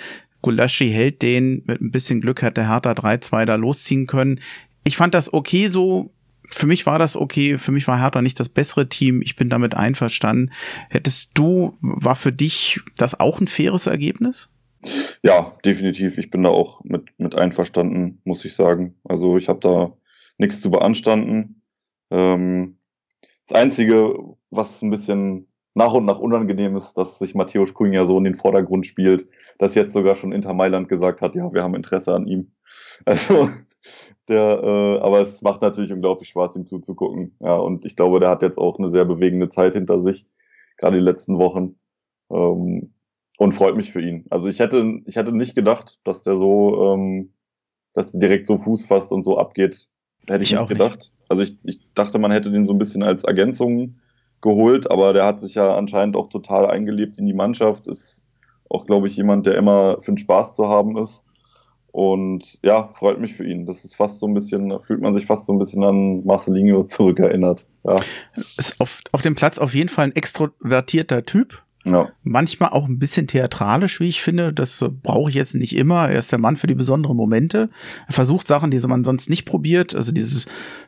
[0.42, 1.62] Gulaschi hält den.
[1.66, 4.40] Mit ein bisschen Glück hat der Hertha 3-2 da losziehen können.
[4.84, 6.12] Ich fand das okay so.
[6.50, 7.58] Für mich war das okay.
[7.58, 9.22] Für mich war Hertha nicht das bessere Team.
[9.22, 10.50] Ich bin damit einverstanden.
[10.88, 14.48] Hättest du, war für dich das auch ein faires Ergebnis?
[15.22, 16.18] Ja, definitiv.
[16.18, 18.96] Ich bin da auch mit, mit einverstanden, muss ich sagen.
[19.04, 19.92] Also ich habe da
[20.38, 21.62] nichts zu beanstanden.
[22.10, 22.78] Ähm,
[23.46, 24.14] das Einzige,
[24.50, 28.34] was ein bisschen nach und nach unangenehm ist, dass sich Matthäus Cunha so in den
[28.36, 32.26] Vordergrund spielt, dass jetzt sogar schon Inter Mailand gesagt hat, ja, wir haben Interesse an
[32.26, 32.52] ihm.
[33.04, 33.48] Also
[34.28, 37.36] Der, äh, aber es macht natürlich unglaublich Spaß, ihm zuzugucken.
[37.40, 40.26] Ja, und ich glaube, der hat jetzt auch eine sehr bewegende Zeit hinter sich,
[40.76, 41.78] gerade die letzten Wochen.
[42.30, 42.92] Ähm,
[43.38, 44.26] und freut mich für ihn.
[44.30, 47.32] Also ich hätte, ich hätte nicht gedacht, dass der so, ähm,
[47.94, 49.88] dass der direkt so Fuß fasst und so abgeht.
[50.26, 50.98] Hätte ich, ich nicht gedacht.
[50.98, 51.12] Nicht.
[51.28, 54.00] Also ich, ich dachte, man hätte den so ein bisschen als Ergänzung
[54.40, 58.26] geholt, aber der hat sich ja anscheinend auch total eingelebt in die Mannschaft, ist
[58.68, 61.22] auch, glaube ich, jemand, der immer für den Spaß zu haben ist.
[61.92, 63.66] Und ja, freut mich für ihn.
[63.66, 66.84] Das ist fast so ein bisschen, fühlt man sich fast so ein bisschen an Marcelinho
[66.84, 67.66] zurückerinnert.
[67.84, 67.96] Ja.
[68.56, 71.62] Ist auf, auf dem Platz auf jeden Fall ein extrovertierter Typ.
[71.92, 72.08] Ja.
[72.22, 74.52] Manchmal auch ein bisschen theatralisch, wie ich finde.
[74.52, 76.08] Das brauche ich jetzt nicht immer.
[76.08, 77.70] Er ist der Mann für die besonderen Momente.
[78.06, 79.94] Er versucht Sachen, die man sonst nicht probiert.
[79.94, 80.46] Also dieses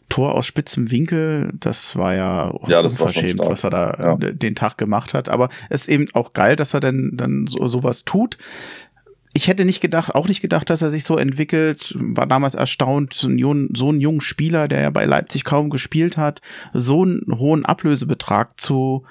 [0.09, 4.33] Tor aus spitzem Winkel, das war ja, ja das unverschämt, war was er da ja.
[4.33, 5.29] den Tag gemacht hat.
[5.29, 8.37] Aber es ist eben auch geil, dass er dann, dann so, sowas tut
[9.33, 11.95] ich hätte nicht gedacht, auch nicht gedacht, dass er sich so entwickelt.
[11.97, 16.17] War damals erstaunt, so ein, so ein junger Spieler, der ja bei Leipzig kaum gespielt
[16.17, 16.41] hat,
[16.73, 19.05] so einen hohen Ablösebetrag zu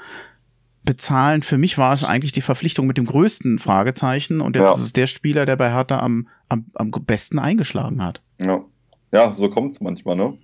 [0.84, 1.42] bezahlen.
[1.44, 4.74] Für mich war es eigentlich die Verpflichtung mit dem größten Fragezeichen und jetzt ja.
[4.74, 8.22] ist es der Spieler, der bei Hertha am, am, am besten eingeschlagen hat.
[8.40, 8.64] Ja,
[9.12, 10.38] ja so kommt es manchmal, ne?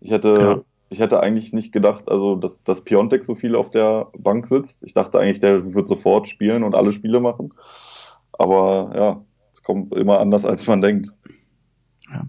[0.00, 0.60] Ich hätte, ja.
[0.90, 4.82] ich hätte eigentlich nicht gedacht, also dass, dass Piontek so viel auf der Bank sitzt.
[4.84, 7.52] Ich dachte eigentlich, der wird sofort spielen und alle Spiele machen.
[8.32, 11.12] Aber ja, es kommt immer anders, als man denkt.
[12.10, 12.26] Ja.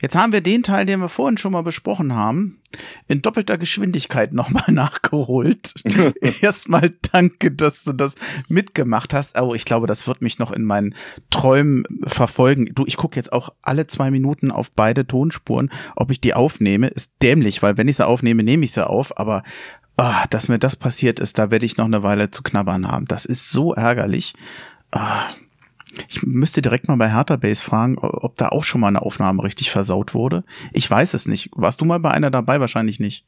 [0.00, 2.60] Jetzt haben wir den Teil, den wir vorhin schon mal besprochen haben,
[3.08, 5.74] in doppelter Geschwindigkeit nochmal nachgeholt.
[6.42, 8.14] Erstmal danke, dass du das
[8.48, 9.40] mitgemacht hast.
[9.40, 10.94] Oh, ich glaube, das wird mich noch in meinen
[11.30, 12.66] Träumen verfolgen.
[12.74, 16.88] Du, ich gucke jetzt auch alle zwei Minuten auf beide Tonspuren, ob ich die aufnehme.
[16.88, 19.18] Ist dämlich, weil wenn ich sie aufnehme, nehme ich sie auf.
[19.18, 19.42] Aber
[19.96, 23.06] ah, dass mir das passiert ist, da werde ich noch eine Weile zu knabbern haben.
[23.06, 24.34] Das ist so ärgerlich.
[24.90, 25.26] Ah,
[26.08, 29.42] ich müsste direkt mal bei Hertha Base fragen, ob da auch schon mal eine Aufnahme
[29.42, 30.44] richtig versaut wurde.
[30.72, 31.50] Ich weiß es nicht.
[31.54, 32.60] Warst du mal bei einer dabei?
[32.60, 33.24] Wahrscheinlich nicht.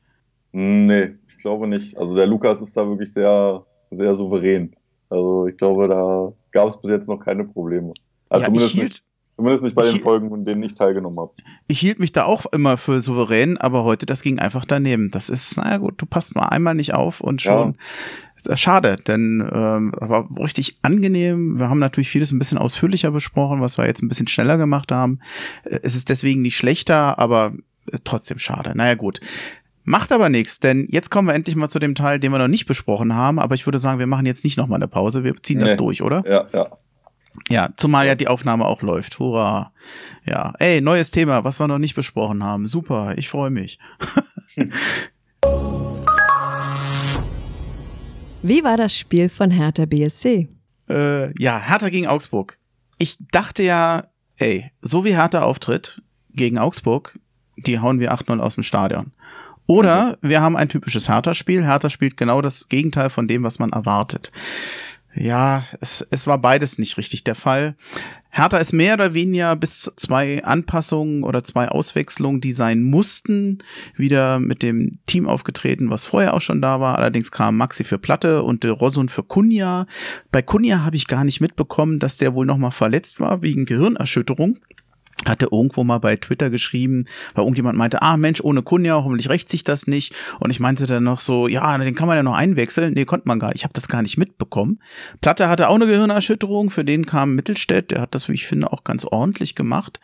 [0.52, 1.96] Nee, ich glaube nicht.
[1.96, 4.74] Also der Lukas ist da wirklich sehr, sehr souverän.
[5.11, 7.92] Also ich glaube, da gab es bis jetzt noch keine Probleme.
[8.28, 9.04] Also ja, zumindest, hielt, nicht,
[9.38, 11.31] zumindest nicht bei den Folgen, in denen ich teilgenommen habe.
[11.68, 15.12] Ich hielt mich da auch immer für souverän, aber heute, das ging einfach daneben.
[15.12, 17.77] Das ist, naja gut, du passt mal einmal nicht auf und schon
[18.46, 18.53] ja.
[18.53, 21.57] Äh, schade, denn ähm, war richtig angenehm.
[21.61, 24.90] Wir haben natürlich vieles ein bisschen ausführlicher besprochen, was wir jetzt ein bisschen schneller gemacht
[24.90, 25.20] haben.
[25.62, 27.53] Äh, es ist deswegen nicht schlechter, aber
[27.92, 28.72] äh, trotzdem schade.
[28.74, 29.20] Naja gut.
[29.85, 32.48] Macht aber nichts, denn jetzt kommen wir endlich mal zu dem Teil, den wir noch
[32.48, 33.38] nicht besprochen haben.
[33.38, 35.22] Aber ich würde sagen, wir machen jetzt nicht nochmal eine Pause.
[35.22, 35.64] Wir ziehen nee.
[35.64, 36.24] das durch, oder?
[36.29, 36.79] Ja, ja.
[37.48, 39.18] Ja, zumal ja die Aufnahme auch läuft.
[39.18, 39.72] Hurra.
[40.24, 42.66] Ja, ey, neues Thema, was wir noch nicht besprochen haben.
[42.66, 43.79] Super, ich freue mich.
[48.42, 50.48] Wie war das Spiel von Hertha BSC?
[50.88, 52.59] Äh, ja, Hertha gegen Augsburg.
[52.98, 54.05] Ich dachte ja,
[54.37, 57.18] ey, so wie Hertha auftritt gegen Augsburg,
[57.57, 59.12] die hauen wir 8-0 aus dem Stadion.
[59.66, 61.64] Oder wir haben ein typisches Hertha-Spiel.
[61.64, 64.33] Hertha spielt genau das Gegenteil von dem, was man erwartet.
[65.14, 67.77] Ja, es, es war beides nicht richtig der Fall.
[68.31, 73.59] Hertha ist mehr oder weniger bis zwei Anpassungen oder zwei Auswechslungen, die sein mussten,
[73.97, 76.99] wieder mit dem Team aufgetreten, was vorher auch schon da war.
[76.99, 79.87] Allerdings kam Maxi für Platte und De Rosun für Kunja.
[80.31, 84.59] Bei Kunja habe ich gar nicht mitbekommen, dass der wohl nochmal verletzt war wegen Gehirnerschütterung
[85.26, 87.04] hatte irgendwo mal bei Twitter geschrieben,
[87.35, 90.14] weil irgendjemand meinte, ah Mensch, ohne Kunja, hoffentlich rächt sich das nicht.
[90.38, 92.94] Und ich meinte dann noch so, ja, den kann man ja noch einwechseln.
[92.94, 93.59] Nee, konnte man gar nicht.
[93.59, 94.81] Ich habe das gar nicht mitbekommen.
[95.20, 98.72] Platte hatte auch eine Gehirnerschütterung, für den kam Mittelstädt, der hat das, wie ich finde,
[98.72, 100.00] auch ganz ordentlich gemacht.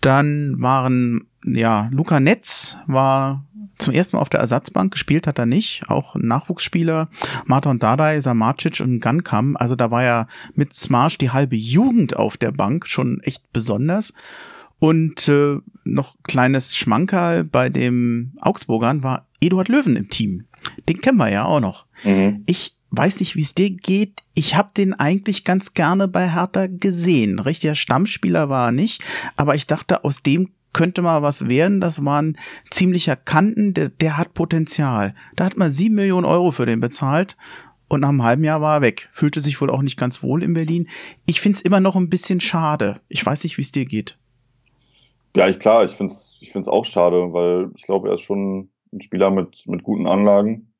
[0.00, 3.44] Dann waren, ja, Luca Netz war
[3.80, 7.08] zum ersten Mal auf der Ersatzbank, gespielt hat er nicht, auch Nachwuchsspieler,
[7.46, 12.36] Marton Dardai, Samacic und Gankam, also da war ja mit Smarsch die halbe Jugend auf
[12.36, 14.12] der Bank, schon echt besonders.
[14.78, 20.46] Und äh, noch kleines Schmankerl bei dem Augsburgern war Eduard Löwen im Team.
[20.88, 21.86] Den kennen wir ja auch noch.
[22.02, 22.42] Mhm.
[22.46, 24.22] Ich weiß nicht, wie es dir geht.
[24.34, 27.38] Ich habe den eigentlich ganz gerne bei Hertha gesehen.
[27.38, 29.02] Richtiger Stammspieler war er nicht,
[29.36, 31.80] aber ich dachte, aus dem könnte mal was werden.
[31.80, 32.36] Das war ein
[32.70, 35.14] ziemlicher Kanten, der, der hat Potenzial.
[35.36, 37.36] Da hat man sieben Millionen Euro für den bezahlt
[37.88, 39.08] und nach einem halben Jahr war er weg.
[39.12, 40.88] Fühlte sich wohl auch nicht ganz wohl in Berlin.
[41.26, 43.00] Ich find's immer noch ein bisschen schade.
[43.08, 44.16] Ich weiß nicht, wie es dir geht.
[45.36, 48.70] Ja, ich klar, ich find's, ich find's auch schade, weil ich glaube, er ist schon
[48.92, 50.72] ein Spieler mit, mit guten Anlagen.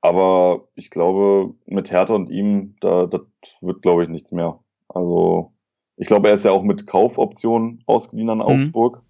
[0.00, 3.22] Aber ich glaube, mit Hertha und ihm, da, das
[3.60, 4.60] wird, glaube ich, nichts mehr.
[4.88, 5.52] Also,
[5.96, 8.44] ich glaube, er ist ja auch mit Kaufoptionen ausgeliehen an mhm.
[8.44, 8.98] Augsburg.
[8.98, 9.05] Mhm.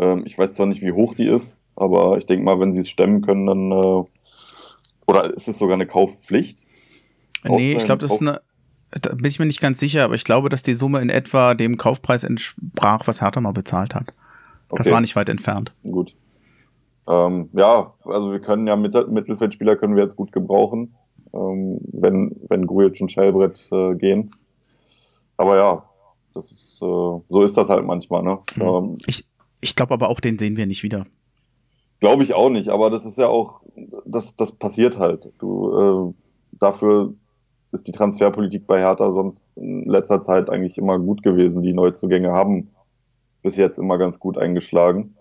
[0.00, 2.80] Ähm, ich weiß zwar nicht, wie hoch die ist, aber ich denke mal, wenn sie
[2.80, 3.72] es stemmen können, dann.
[3.72, 4.04] Äh,
[5.06, 6.66] oder ist es sogar eine Kaufpflicht?
[7.44, 8.40] Nee, ich glaube, das ist eine.
[8.90, 11.54] Da bin ich mir nicht ganz sicher, aber ich glaube, dass die Summe in etwa
[11.54, 14.14] dem Kaufpreis entsprach, was Hertha mal bezahlt hat.
[14.70, 14.82] Okay.
[14.82, 15.74] Das war nicht weit entfernt.
[15.82, 16.14] Gut.
[17.06, 20.94] Ähm, ja, also wir können ja Mittel Mittelfeldspieler können wir jetzt gut gebrauchen,
[21.34, 24.34] ähm, wenn, wenn Grujic und Schellbrett äh, gehen.
[25.36, 25.84] Aber ja,
[26.34, 28.38] ist, äh, so ist das halt manchmal, ne?
[28.56, 28.62] Mhm.
[28.62, 29.26] Ähm, ich
[29.60, 31.06] ich glaube aber auch, den sehen wir nicht wieder.
[32.00, 33.60] Glaube ich auch nicht, aber das ist ja auch,
[34.04, 35.32] das, das passiert halt.
[35.38, 36.14] Du, äh,
[36.58, 37.14] dafür
[37.72, 41.62] ist die Transferpolitik bei Hertha sonst in letzter Zeit eigentlich immer gut gewesen.
[41.62, 42.70] Die Neuzugänge haben
[43.42, 45.16] bis jetzt immer ganz gut eingeschlagen.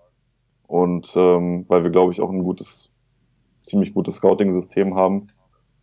[0.68, 2.90] Und ähm, weil wir, glaube ich, auch ein gutes,
[3.64, 5.28] ziemlich gutes Scouting-System haben.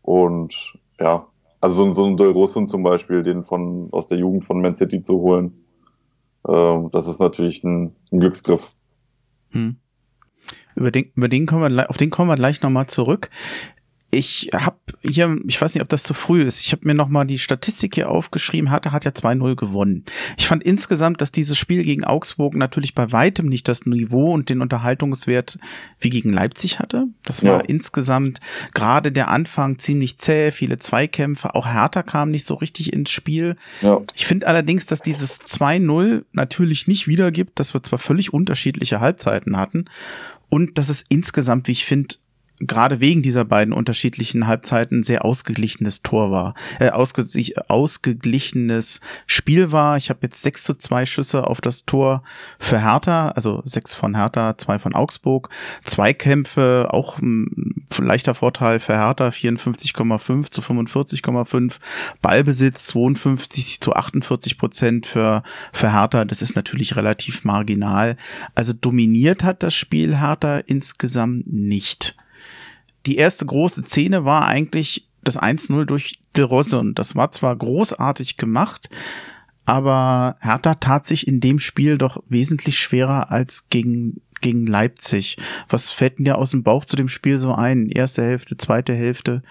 [0.03, 1.27] Und ja,
[1.61, 4.77] also so, so ein Del Rosso zum Beispiel, den von aus der Jugend von Man
[4.77, 5.64] City zu holen,
[6.45, 8.75] das ist natürlich ein, ein Glücksgriff.
[9.51, 9.77] Hm.
[10.77, 13.31] Über den, über den kommen wir, auf den kommen wir gleich nochmal zurück
[14.15, 17.27] ich habe hier, ich weiß nicht, ob das zu früh ist, ich habe mir nochmal
[17.27, 20.05] die Statistik hier aufgeschrieben, hatte hat ja 2-0 gewonnen.
[20.39, 24.49] Ich fand insgesamt, dass dieses Spiel gegen Augsburg natürlich bei weitem nicht das Niveau und
[24.49, 25.59] den Unterhaltungswert
[25.99, 27.07] wie gegen Leipzig hatte.
[27.25, 27.65] Das war ja.
[27.67, 28.41] insgesamt
[28.73, 33.57] gerade der Anfang ziemlich zäh, viele Zweikämpfe, auch Hertha kam nicht so richtig ins Spiel.
[33.83, 34.01] Ja.
[34.15, 39.57] Ich finde allerdings, dass dieses 2-0 natürlich nicht wiedergibt, dass wir zwar völlig unterschiedliche Halbzeiten
[39.57, 39.87] hatten
[40.49, 42.15] und dass es insgesamt, wie ich finde,
[42.61, 47.25] gerade wegen dieser beiden unterschiedlichen Halbzeiten sehr ausgeglichenes Tor war, äh, ausge
[47.69, 49.97] ausgeglichenes Spiel war.
[49.97, 52.23] Ich habe jetzt sechs zu zwei Schüsse auf das Tor
[52.59, 55.49] für Hertha, also sechs von Hertha, zwei von Augsburg,
[55.85, 61.79] Zweikämpfe, auch ein leichter Vorteil für Hertha, 54,5 zu 45,5,
[62.23, 68.17] Ballbesitz 52 zu 48 Prozent für, für Hertha, das ist natürlich relativ marginal.
[68.55, 72.15] Also dominiert hat das Spiel Hertha insgesamt nicht
[73.07, 77.57] die erste große Szene war eigentlich das 1-0 durch De Rosse und das war zwar
[77.57, 78.91] großartig gemacht,
[79.65, 85.39] aber Hertha tat sich in dem Spiel doch wesentlich schwerer als gegen, gegen Leipzig.
[85.69, 87.89] Was fällt denn dir aus dem Bauch zu dem Spiel so ein?
[87.89, 89.43] Erste Hälfte, zweite Hälfte?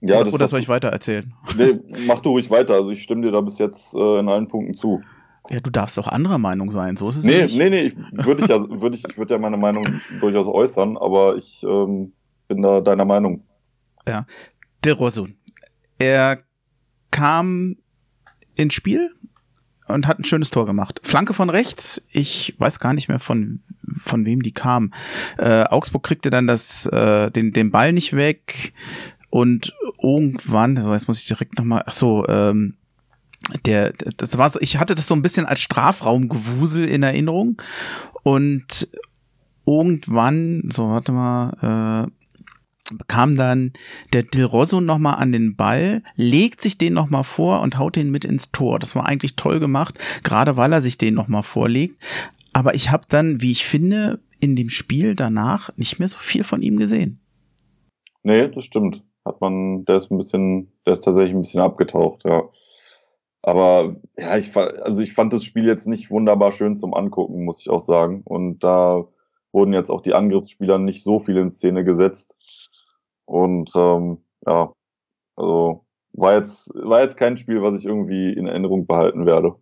[0.00, 1.32] Ja, das Oder soll ich weiter erzählen?
[1.56, 2.74] Nee, mach du ruhig weiter.
[2.74, 5.02] Also ich stimme dir da bis jetzt äh, in allen Punkten zu.
[5.50, 7.58] Ja, du darfst auch anderer Meinung sein, so ist es nee, nicht.
[7.58, 9.86] Nee, nee, ich würde ich ja, würde ich, ich würde ja meine Meinung
[10.20, 12.12] durchaus äußern, aber ich ähm,
[12.48, 13.44] bin da deiner Meinung.
[14.08, 14.26] Ja.
[14.84, 15.28] De Rosso.
[15.98, 16.42] Er
[17.10, 17.76] kam
[18.54, 19.10] ins Spiel
[19.86, 21.00] und hat ein schönes Tor gemacht.
[21.02, 23.60] Flanke von rechts, ich weiß gar nicht mehr von
[24.02, 24.92] von wem die kam.
[25.38, 28.72] Äh, Augsburg kriegte dann das äh, den den Ball nicht weg
[29.30, 32.76] und irgendwann, also jetzt muss ich direkt noch mal, ach so, ähm,
[33.66, 37.60] der das war so, ich hatte das so ein bisschen als Strafraumgewusel in Erinnerung
[38.22, 38.88] und
[39.66, 42.23] irgendwann, so warte mal, äh,
[43.08, 43.72] kam dann
[44.12, 48.10] der Del Rosso nochmal an den Ball, legt sich den nochmal vor und haut den
[48.10, 48.78] mit ins Tor.
[48.78, 52.02] Das war eigentlich toll gemacht, gerade weil er sich den nochmal vorlegt.
[52.52, 56.44] Aber ich habe dann, wie ich finde, in dem Spiel danach nicht mehr so viel
[56.44, 57.20] von ihm gesehen.
[58.22, 59.02] Nee, das stimmt.
[59.24, 62.44] Hat man, der ist ein bisschen, der ist tatsächlich ein bisschen abgetaucht, ja.
[63.42, 67.60] Aber ja, ich also ich fand das Spiel jetzt nicht wunderbar schön zum Angucken, muss
[67.60, 68.22] ich auch sagen.
[68.24, 69.06] Und da
[69.52, 72.36] wurden jetzt auch die Angriffsspieler nicht so viel in Szene gesetzt.
[73.26, 74.72] Und ähm, ja,
[75.36, 79.56] also war jetzt, war jetzt kein Spiel, was ich irgendwie in Erinnerung behalten werde.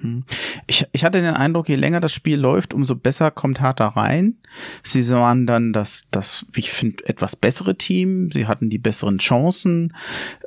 [0.00, 0.24] Hm.
[0.66, 4.38] Ich, ich hatte den Eindruck, je länger das Spiel läuft, umso besser kommt Hertha rein.
[4.82, 8.30] Sie waren dann das, das wie ich finde, etwas bessere Team.
[8.30, 9.94] Sie hatten die besseren Chancen.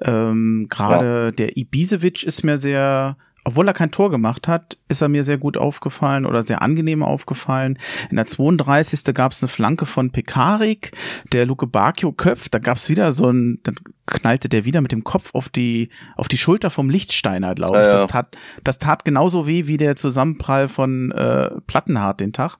[0.01, 1.31] Ähm, Gerade ja.
[1.31, 5.37] der Ibisevic ist mir sehr obwohl er kein Tor gemacht hat, ist er mir sehr
[5.37, 7.77] gut aufgefallen oder sehr angenehm aufgefallen.
[8.09, 9.13] In der 32.
[9.15, 10.91] gab es eine Flanke von Pekarik,
[11.31, 12.53] der Luke Bacchio köpft.
[12.53, 13.75] Da gab es wieder so ein, dann
[14.05, 17.85] knallte der wieder mit dem Kopf auf die, auf die Schulter vom Lichtsteiner, glaube ich.
[17.85, 18.01] Ja, ja.
[18.01, 22.57] Das, tat, das tat genauso weh wie der Zusammenprall von äh, Plattenhardt den Tag.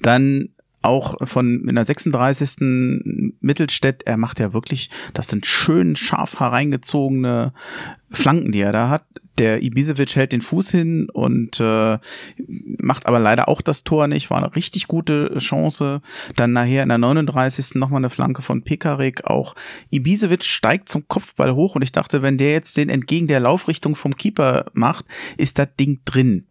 [0.00, 0.50] Dann
[0.82, 3.34] auch von in der 36.
[3.40, 7.52] Mittelstädt, er macht ja wirklich, das sind schön scharf hereingezogene
[8.10, 9.04] Flanken, die er da hat.
[9.38, 11.98] Der Ibisevic hält den Fuß hin und äh,
[12.78, 14.30] macht aber leider auch das Tor nicht.
[14.30, 16.00] War eine richtig gute Chance.
[16.36, 17.74] Dann nachher in der 39.
[17.74, 19.26] nochmal eine Flanke von Pekarik.
[19.26, 19.54] Auch
[19.90, 23.94] Ibisevic steigt zum Kopfball hoch und ich dachte, wenn der jetzt den entgegen der Laufrichtung
[23.94, 25.04] vom Keeper macht,
[25.36, 26.46] ist das Ding drin.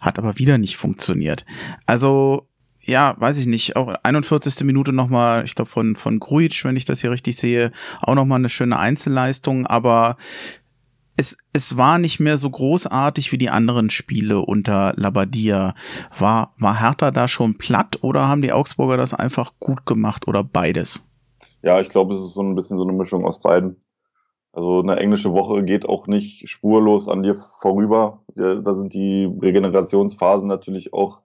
[0.00, 1.44] Hat aber wieder nicht funktioniert.
[1.86, 2.48] Also
[2.84, 4.64] ja, weiß ich nicht, auch 41.
[4.64, 7.70] Minute nochmal, ich glaube von, von Grujic, wenn ich das hier richtig sehe,
[8.00, 10.16] auch nochmal eine schöne Einzelleistung, aber
[11.16, 15.74] es, es war nicht mehr so großartig wie die anderen Spiele unter Labadia.
[16.18, 20.42] War, war Hertha da schon platt oder haben die Augsburger das einfach gut gemacht oder
[20.42, 21.06] beides?
[21.62, 23.76] Ja, ich glaube, es ist so ein bisschen so eine Mischung aus beiden.
[24.52, 28.22] Also eine englische Woche geht auch nicht spurlos an dir vorüber.
[28.34, 31.22] Da sind die Regenerationsphasen natürlich auch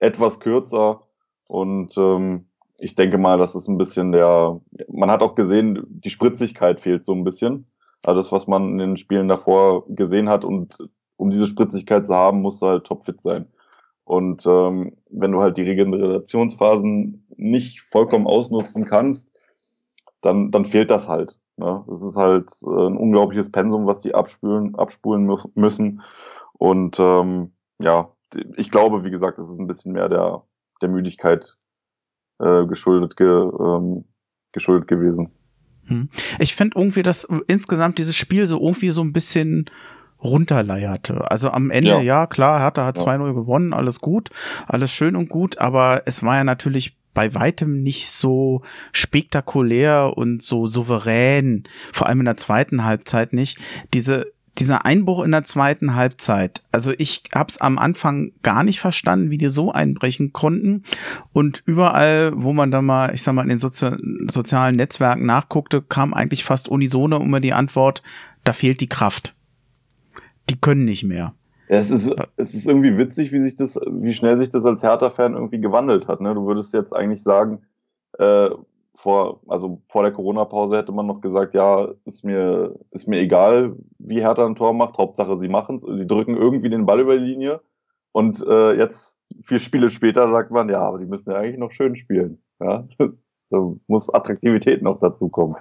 [0.00, 1.02] etwas kürzer.
[1.46, 2.46] Und ähm,
[2.78, 7.04] ich denke mal, das ist ein bisschen der, man hat auch gesehen, die Spritzigkeit fehlt
[7.04, 7.67] so ein bisschen.
[8.02, 10.44] Das, was man in den Spielen davor gesehen hat.
[10.44, 10.78] Und
[11.16, 13.46] um diese Spritzigkeit zu haben, musst du halt topfit sein.
[14.04, 19.30] Und ähm, wenn du halt die Regenerationsphasen nicht vollkommen ausnutzen kannst,
[20.22, 21.38] dann, dann fehlt das halt.
[21.58, 21.84] Ne?
[21.86, 26.02] Das ist halt äh, ein unglaubliches Pensum, was die abspülen, abspulen müssen.
[26.54, 28.12] Und ähm, ja,
[28.56, 30.42] ich glaube, wie gesagt, es ist ein bisschen mehr der,
[30.80, 31.56] der Müdigkeit
[32.38, 34.04] äh, geschuldet, ge, ähm,
[34.52, 35.30] geschuldet gewesen.
[35.88, 36.08] Hm.
[36.38, 39.70] Ich finde irgendwie, dass insgesamt dieses Spiel so irgendwie so ein bisschen
[40.22, 41.30] runterleierte.
[41.30, 43.06] Also am Ende, ja, ja klar, Hertha hat ja.
[43.06, 44.30] 2-0 gewonnen, alles gut,
[44.66, 48.62] alles schön und gut, aber es war ja natürlich bei weitem nicht so
[48.92, 53.58] spektakulär und so souverän, vor allem in der zweiten Halbzeit nicht.
[53.92, 58.80] Diese dieser Einbruch in der zweiten Halbzeit, also ich habe es am Anfang gar nicht
[58.80, 60.84] verstanden, wie die so einbrechen konnten.
[61.32, 63.90] Und überall, wo man dann mal, ich sag mal, in den Sozi
[64.28, 68.02] sozialen Netzwerken nachguckte, kam eigentlich fast unisono immer die Antwort,
[68.44, 69.34] da fehlt die Kraft.
[70.50, 71.34] Die können nicht mehr.
[71.68, 74.82] Ja, es ist, es ist irgendwie witzig, wie sich das, wie schnell sich das als
[74.82, 76.20] Hertha-Fan irgendwie gewandelt hat.
[76.20, 76.34] Ne?
[76.34, 77.60] Du würdest jetzt eigentlich sagen,
[78.18, 78.48] äh,
[78.98, 83.76] vor, also vor der Corona-Pause hätte man noch gesagt, ja, ist mir, ist mir egal,
[83.98, 87.16] wie Hertha ein Tor macht, Hauptsache sie machen es, sie drücken irgendwie den Ball über
[87.16, 87.60] die Linie.
[88.12, 91.70] Und äh, jetzt, vier Spiele später, sagt man, ja, aber sie müssen ja eigentlich noch
[91.70, 92.42] schön spielen.
[92.60, 92.86] Ja?
[93.50, 95.56] da muss Attraktivität noch dazu kommen.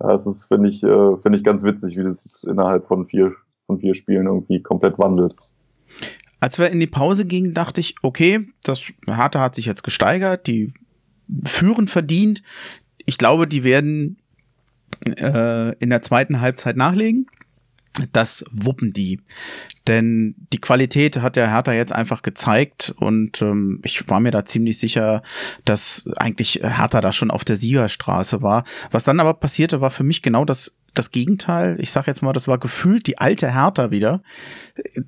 [0.00, 3.06] Ja, das ist, finde ich, äh, finde ich ganz witzig, wie das jetzt innerhalb von
[3.06, 3.34] vier
[3.66, 5.34] von vier Spielen irgendwie komplett wandelt.
[6.40, 10.46] Als wir in die Pause gingen, dachte ich, okay, das Hertha hat sich jetzt gesteigert,
[10.46, 10.72] die
[11.44, 12.42] führen verdient.
[13.04, 14.18] Ich glaube, die werden
[15.04, 17.26] äh, in der zweiten Halbzeit nachlegen.
[18.12, 19.20] Das wuppen die.
[19.86, 24.44] Denn die Qualität hat der Hertha jetzt einfach gezeigt und ähm, ich war mir da
[24.44, 25.22] ziemlich sicher,
[25.64, 28.64] dass eigentlich Hertha da schon auf der Siegerstraße war.
[28.90, 31.76] Was dann aber passierte, war für mich genau das das Gegenteil.
[31.78, 34.22] Ich sage jetzt mal, das war gefühlt die alte Hertha wieder.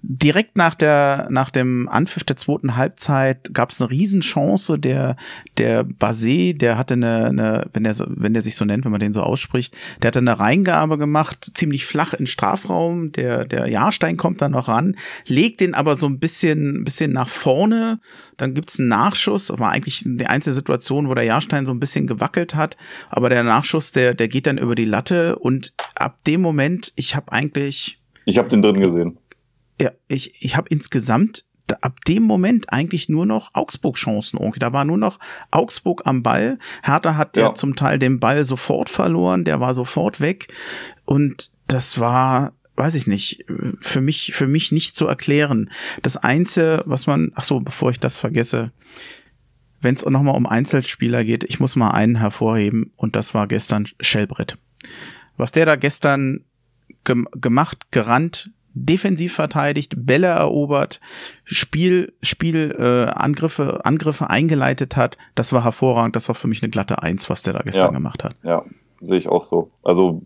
[0.03, 4.79] Direkt nach der nach dem Anpfiff der zweiten Halbzeit gab es eine Riesenchance.
[4.79, 5.17] Der
[5.57, 9.01] der Basé, der hatte eine, eine wenn der wenn der sich so nennt, wenn man
[9.01, 13.13] den so ausspricht, der hatte eine Reingabe gemacht, ziemlich flach in Strafraum.
[13.13, 17.29] Der der Jahrstein kommt dann noch ran, legt den aber so ein bisschen bisschen nach
[17.29, 18.01] vorne.
[18.37, 22.07] Dann gibt's einen Nachschuss, war eigentlich die einzige Situation, wo der Jahrstein so ein bisschen
[22.07, 22.77] gewackelt hat.
[23.11, 27.15] Aber der Nachschuss, der der geht dann über die Latte und ab dem Moment, ich
[27.15, 28.01] habe eigentlich.
[28.25, 29.19] Ich habe den drin gesehen.
[29.81, 31.45] Ja, ich, ich habe insgesamt
[31.81, 34.39] ab dem Moment eigentlich nur noch Augsburg-Chancen.
[34.39, 35.19] Okay, da war nur noch
[35.51, 36.59] Augsburg am Ball.
[36.83, 37.49] Hertha hat ja.
[37.49, 40.49] ja zum Teil den Ball sofort verloren, der war sofort weg.
[41.05, 43.45] Und das war, weiß ich nicht,
[43.81, 45.71] für mich, für mich nicht zu erklären.
[46.03, 48.73] Das Einzige, was man, ach so, bevor ich das vergesse,
[49.81, 53.87] wenn es nochmal um Einzelspieler geht, ich muss mal einen hervorheben und das war gestern
[54.01, 54.59] Schellbrett.
[55.39, 56.45] Was der da gestern
[57.05, 61.01] gem gemacht, gerannt, defensiv verteidigt, Bälle erobert,
[61.45, 66.17] Spiel, Spiel, äh, Angriffe, Angriffe eingeleitet hat, das war hervorragend.
[66.17, 68.37] Das war für mich eine glatte Eins, was der da gestern ja, gemacht hat.
[68.43, 68.65] Ja,
[69.01, 69.71] sehe ich auch so.
[69.83, 70.23] Also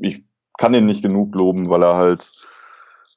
[0.00, 0.24] ich
[0.58, 2.32] kann ihn nicht genug loben, weil er halt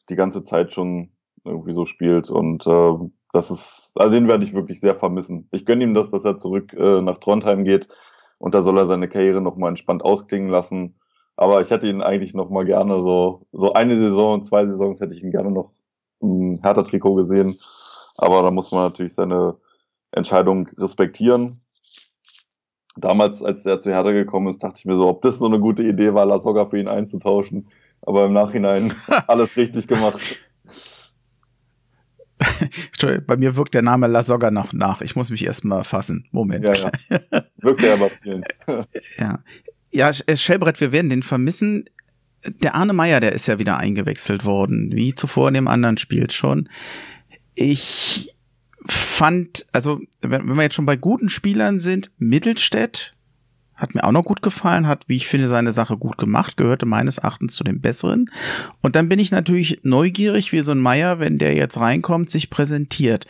[0.09, 1.09] die ganze Zeit schon
[1.45, 2.93] irgendwie so spielt und äh,
[3.31, 5.47] das ist, also den werde ich wirklich sehr vermissen.
[5.51, 7.87] Ich gönne ihm das, dass er zurück äh, nach Trondheim geht
[8.39, 10.98] und da soll er seine Karriere nochmal entspannt ausklingen lassen
[11.39, 15.13] aber ich hätte ihn eigentlich noch mal gerne so, so eine Saison, zwei Saisons hätte
[15.13, 15.71] ich ihn gerne noch
[16.19, 17.57] im Hertha-Trikot gesehen.
[18.17, 19.55] Aber da muss man natürlich seine
[20.11, 21.61] Entscheidung respektieren.
[22.97, 25.61] Damals, als er zu Hertha gekommen ist, dachte ich mir so, ob das so eine
[25.61, 27.69] gute Idee war, La Soga für ihn einzutauschen.
[28.01, 28.93] Aber im Nachhinein
[29.27, 30.19] alles richtig gemacht.
[33.27, 34.99] Bei mir wirkt der Name La Soga noch nach.
[34.99, 36.27] Ich muss mich erstmal fassen.
[36.31, 36.65] Moment.
[36.65, 37.43] Ja, ja.
[37.59, 38.43] Wirkt er aber vielen.
[39.17, 39.39] ja.
[39.91, 41.85] Ja, äh, Schellbrett, wir werden den vermissen.
[42.45, 46.29] Der Arne Meyer, der ist ja wieder eingewechselt worden, wie zuvor in dem anderen Spiel
[46.29, 46.69] schon.
[47.55, 48.33] Ich
[48.85, 53.13] fand, also wenn, wenn wir jetzt schon bei guten Spielern sind, Mittelstädt
[53.79, 56.85] hat mir auch noch gut gefallen, hat, wie ich finde, seine Sache gut gemacht, gehörte
[56.85, 58.29] meines Erachtens zu den Besseren.
[58.81, 62.49] Und dann bin ich natürlich neugierig, wie so ein Meier, wenn der jetzt reinkommt, sich
[62.49, 63.25] präsentiert.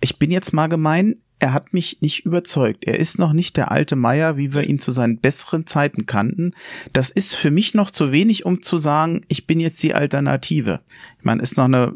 [0.00, 2.84] Ich bin jetzt mal gemein, er hat mich nicht überzeugt.
[2.84, 6.54] Er ist noch nicht der alte Meier, wie wir ihn zu seinen besseren Zeiten kannten.
[6.92, 10.82] Das ist für mich noch zu wenig, um zu sagen, ich bin jetzt die Alternative.
[11.18, 11.94] Ich meine, ist noch eine,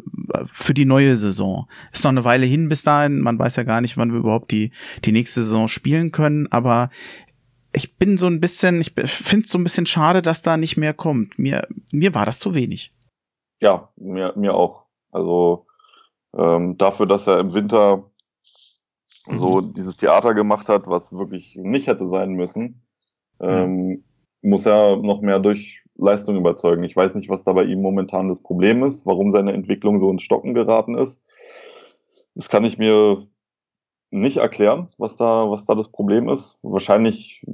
[0.53, 1.68] für die neue Saison.
[1.92, 3.20] Ist noch eine Weile hin bis dahin.
[3.20, 4.72] Man weiß ja gar nicht, wann wir überhaupt die,
[5.05, 6.49] die nächste Saison spielen können.
[6.51, 6.90] Aber
[7.72, 10.76] ich bin so ein bisschen, ich finde es so ein bisschen schade, dass da nicht
[10.76, 11.38] mehr kommt.
[11.38, 12.92] Mir, mir war das zu wenig.
[13.61, 14.86] Ja, mir, mir auch.
[15.12, 15.66] Also
[16.36, 18.11] ähm, dafür, dass er im Winter
[19.27, 19.39] mhm.
[19.39, 22.83] so dieses Theater gemacht hat, was wirklich nicht hätte sein müssen,
[23.41, 24.05] ähm,
[24.43, 26.85] muss er noch mehr durch Leistung überzeugen.
[26.85, 30.11] Ich weiß nicht, was da bei ihm momentan das Problem ist, warum seine Entwicklung so
[30.11, 31.20] ins Stocken geraten ist.
[32.35, 33.27] Das kann ich mir
[34.11, 36.59] nicht erklären, was da, was da das Problem ist.
[36.62, 37.45] Wahrscheinlich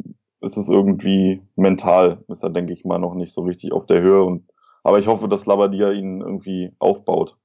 [0.40, 4.02] ist es irgendwie mental, ist er, denke ich mal, noch nicht so richtig auf der
[4.02, 4.22] Höhe.
[4.22, 4.44] Und,
[4.82, 7.36] aber ich hoffe, dass Labadia ihn irgendwie aufbaut.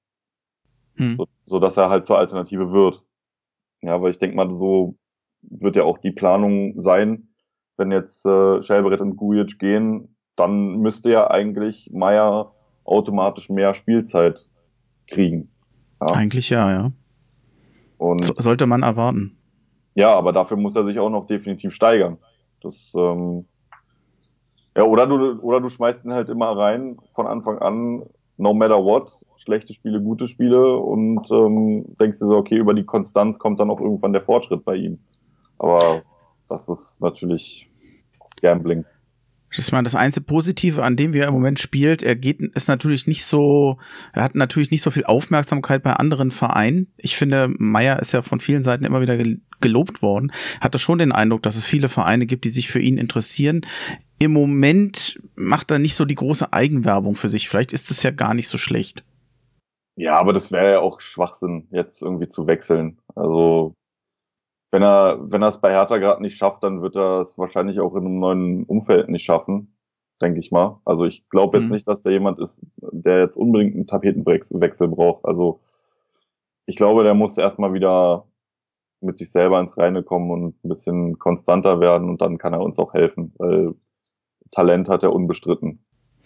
[0.95, 1.15] Hm.
[1.17, 3.03] So, so dass er halt zur Alternative wird.
[3.87, 4.97] Ja, weil ich denke mal, so
[5.41, 7.29] wird ja auch die Planung sein,
[7.77, 14.45] wenn jetzt äh, Schelberet und Gujic gehen, dann müsste ja eigentlich Meier automatisch mehr Spielzeit
[15.09, 15.49] kriegen.
[16.01, 16.07] Ja.
[16.07, 16.91] Eigentlich ja, ja.
[17.97, 19.37] Und so, sollte man erwarten.
[19.95, 22.17] Ja, aber dafür muss er sich auch noch definitiv steigern.
[22.61, 23.45] Das, ähm,
[24.75, 28.03] ja, oder du, oder du schmeißt ihn halt immer rein von Anfang an,
[28.37, 32.85] no matter what, schlechte Spiele, gute Spiele und ähm, denkst dir so, okay, über die
[32.85, 34.99] Konstanz kommt dann auch irgendwann der Fortschritt bei ihm.
[35.57, 36.03] Aber
[36.49, 37.69] das ist natürlich
[38.41, 38.85] Gambling.
[39.51, 42.03] Ist mal das einzige Positive, an dem wir im Moment spielt.
[42.03, 43.77] Er geht, ist natürlich nicht so,
[44.13, 46.91] er hat natürlich nicht so viel Aufmerksamkeit bei anderen Vereinen.
[46.97, 49.17] Ich finde, Meier ist ja von vielen Seiten immer wieder
[49.61, 50.33] gelobt worden.
[50.59, 53.61] Hatte schon den Eindruck, dass es viele Vereine gibt, die sich für ihn interessieren.
[54.19, 57.49] Im Moment macht er nicht so die große Eigenwerbung für sich.
[57.49, 59.03] Vielleicht ist es ja gar nicht so schlecht.
[59.95, 62.99] Ja, aber das wäre ja auch Schwachsinn, jetzt irgendwie zu wechseln.
[63.15, 63.73] Also
[64.71, 67.79] wenn er, wenn er es bei Hertha gerade nicht schafft, dann wird er es wahrscheinlich
[67.79, 69.75] auch in einem neuen Umfeld nicht schaffen,
[70.21, 70.79] denke ich mal.
[70.85, 71.73] Also ich glaube jetzt mhm.
[71.73, 75.25] nicht, dass der jemand ist, der jetzt unbedingt einen Tapetenwechsel braucht.
[75.25, 75.61] Also
[76.67, 78.27] ich glaube, der muss erstmal wieder
[79.01, 82.61] mit sich selber ins Reine kommen und ein bisschen konstanter werden und dann kann er
[82.61, 83.73] uns auch helfen, weil
[84.51, 85.79] Talent hat er unbestritten.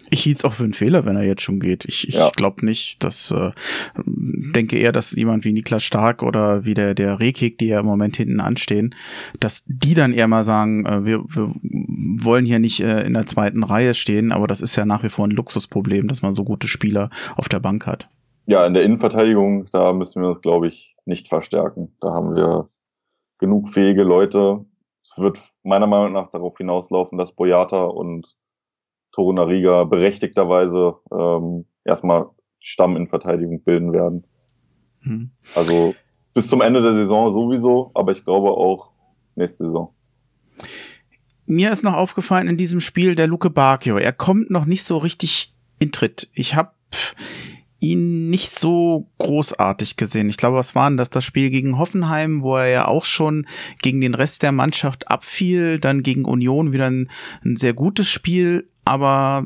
[0.10, 1.86] Ich hielt es auch für einen Fehler, wenn er jetzt schon geht.
[1.86, 2.30] Ich, ich ja.
[2.36, 3.52] glaube nicht, dass äh,
[3.96, 7.86] denke eher, dass jemand wie Niklas Stark oder wie der, der Rekik, die ja im
[7.86, 8.96] Moment hinten anstehen,
[9.40, 13.28] dass die dann eher mal sagen, äh, wir, wir wollen hier nicht äh, in der
[13.28, 16.44] zweiten Reihe stehen, aber das ist ja nach wie vor ein Luxusproblem, dass man so
[16.44, 18.10] gute Spieler auf der Bank hat.
[18.48, 21.96] Ja, in der Innenverteidigung, da müssen wir uns, glaube ich, nicht verstärken.
[22.02, 22.70] Da haben wir
[23.38, 24.66] genug fähige Leute.
[25.04, 28.28] Es wird meiner Meinung nach darauf hinauslaufen, dass Boyata und
[29.12, 32.30] Torunariga berechtigterweise ähm, erstmal
[32.60, 34.26] Stamm in Verteidigung bilden werden.
[35.02, 35.32] Hm.
[35.56, 35.96] Also
[36.34, 38.92] bis zum Ende der Saison sowieso, aber ich glaube auch
[39.36, 39.94] nächste Saison.
[41.46, 43.98] Mir ist noch aufgefallen in diesem Spiel der Luke Bacchio.
[43.98, 46.30] Er kommt noch nicht so richtig in Tritt.
[46.34, 46.72] Ich habe
[47.82, 50.30] ihn nicht so großartig gesehen.
[50.30, 51.10] Ich glaube, was war denn das?
[51.10, 53.48] Das Spiel gegen Hoffenheim, wo er ja auch schon
[53.82, 57.10] gegen den Rest der Mannschaft abfiel, dann gegen Union wieder ein,
[57.44, 59.46] ein sehr gutes Spiel, aber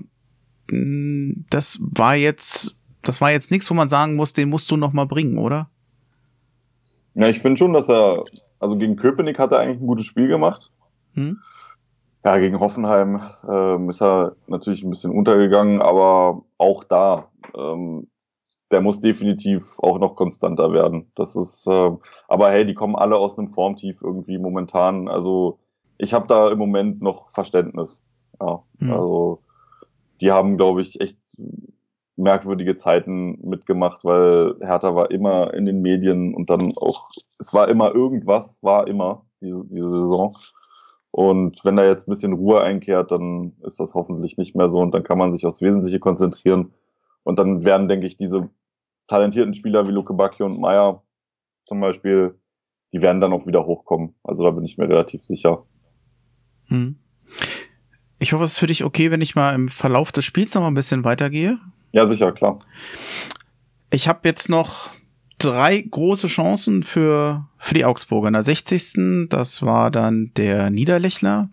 [0.69, 4.69] mh, hm, das war jetzt, das war jetzt nichts, wo man sagen muss, den musst
[4.69, 5.69] du noch mal bringen, oder?
[7.13, 8.25] Ja, ich finde schon, dass er,
[8.59, 10.71] also gegen Köpenick hat er eigentlich ein gutes Spiel gemacht.
[11.13, 11.39] Hm?
[12.25, 18.07] Ja, gegen Hoffenheim ähm, ist er natürlich ein bisschen untergegangen, aber auch da ähm,
[18.75, 21.09] der muss definitiv auch noch konstanter werden.
[21.15, 21.91] Das ist, äh,
[22.27, 25.07] aber hey, die kommen alle aus einem Formtief irgendwie momentan.
[25.07, 25.59] Also
[25.97, 28.03] ich habe da im Moment noch Verständnis.
[28.41, 28.91] Ja, mhm.
[28.91, 29.39] also
[30.19, 31.17] die haben, glaube ich, echt
[32.17, 37.69] merkwürdige Zeiten mitgemacht, weil Hertha war immer in den Medien und dann auch, es war
[37.69, 40.37] immer irgendwas, war immer diese, diese Saison.
[41.11, 44.79] Und wenn da jetzt ein bisschen Ruhe einkehrt, dann ist das hoffentlich nicht mehr so
[44.79, 46.73] und dann kann man sich aufs Wesentliche konzentrieren.
[47.23, 48.49] Und dann werden, denke ich, diese
[49.07, 51.03] talentierten Spieler wie Luke Bacchio und Meyer
[51.65, 52.39] zum Beispiel,
[52.93, 54.15] die werden dann auch wieder hochkommen.
[54.23, 55.65] Also da bin ich mir relativ sicher.
[56.67, 56.97] Hm.
[58.19, 60.61] Ich hoffe, es ist für dich okay, wenn ich mal im Verlauf des Spiels noch
[60.61, 61.59] mal ein bisschen weitergehe.
[61.91, 62.59] Ja, sicher, klar.
[63.91, 64.89] Ich habe jetzt noch
[65.37, 68.27] drei große Chancen für, für die Augsburger.
[68.27, 69.27] In der 60.
[69.29, 71.49] Das war dann der Niederlechner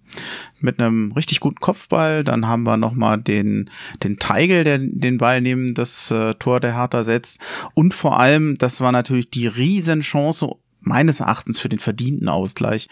[0.61, 2.25] mit einem richtig guten Kopfball.
[2.25, 3.71] Dann haben wir nochmal den,
[4.03, 7.41] den Teigel, der den Ball neben das äh, Tor der Hertha setzt.
[7.75, 10.49] Und vor allem, das war natürlich die Riesenchance
[10.83, 12.89] meines Erachtens für den verdienten Ausgleich.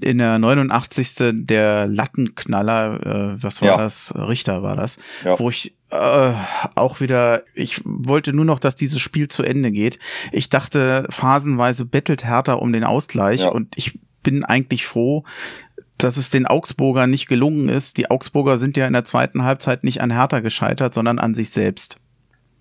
[0.00, 1.34] In der 89.
[1.46, 3.76] der Lattenknaller, äh, was war ja.
[3.76, 4.14] das?
[4.14, 5.38] Richter war das, ja.
[5.38, 6.32] wo ich äh,
[6.74, 9.98] auch wieder, ich wollte nur noch, dass dieses Spiel zu Ende geht.
[10.32, 13.48] Ich dachte, phasenweise bettelt Hertha um den Ausgleich ja.
[13.48, 15.24] und ich bin eigentlich froh,
[15.98, 17.96] dass es den Augsburger nicht gelungen ist.
[17.96, 21.50] Die Augsburger sind ja in der zweiten Halbzeit nicht an Hertha gescheitert, sondern an sich
[21.50, 21.98] selbst.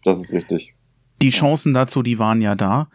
[0.03, 0.73] Das ist richtig.
[1.21, 2.89] Die Chancen dazu, die waren ja da.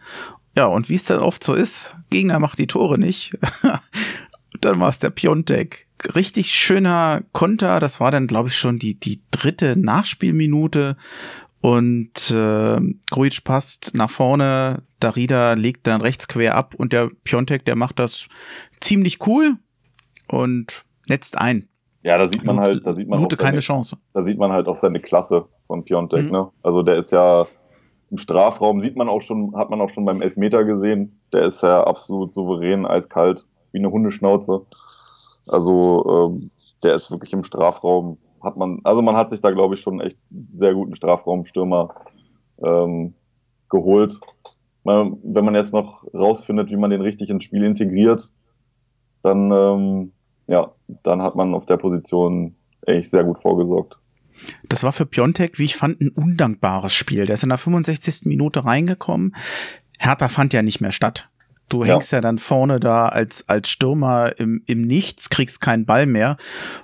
[0.55, 3.37] Ja, und wie es dann oft so ist, Gegner macht die Tore nicht.
[4.61, 5.87] dann war es der Piontek.
[6.15, 7.79] richtig schöner Konter.
[7.79, 10.97] Das war dann, glaube ich, schon die, die dritte Nachspielminute.
[11.61, 12.79] Und äh,
[13.09, 17.97] Grujic passt nach vorne, Darida legt dann rechts quer ab und der Piontek, der macht
[17.97, 18.27] das
[18.81, 19.55] ziemlich cool
[20.27, 21.67] und netzt ein.
[22.03, 23.97] Ja, da sieht man halt, da sieht man Minute keine Chance.
[24.13, 26.31] Da sieht man halt auch seine Klasse von Piontek, mhm.
[26.31, 26.51] ne?
[26.61, 27.47] Also der ist ja
[28.15, 31.19] im Strafraum, sieht man auch schon, hat man auch schon beim Elfmeter gesehen.
[31.33, 34.65] Der ist ja absolut souverän, eiskalt, wie eine Hundeschnauze.
[35.47, 36.51] Also ähm,
[36.81, 39.99] der ist wirklich im Strafraum hat man, also man hat sich da, glaube ich, schon
[39.99, 40.17] echt
[40.55, 41.93] sehr guten Strafraumstürmer
[42.63, 43.15] ähm,
[43.69, 44.19] geholt.
[44.83, 48.31] Wenn man jetzt noch rausfindet, wie man den richtig ins Spiel integriert,
[49.23, 50.11] dann, ähm,
[50.45, 52.55] ja, dann hat man auf der Position
[52.85, 53.97] echt sehr gut vorgesorgt.
[54.67, 57.25] Das war für Piontek, wie ich fand, ein undankbares Spiel.
[57.25, 58.25] Der ist in der 65.
[58.25, 59.35] Minute reingekommen.
[59.97, 61.29] Hertha fand ja nicht mehr statt.
[61.69, 62.17] Du hängst ja.
[62.17, 66.37] ja dann vorne da als, als Stürmer im, im Nichts, kriegst keinen Ball mehr.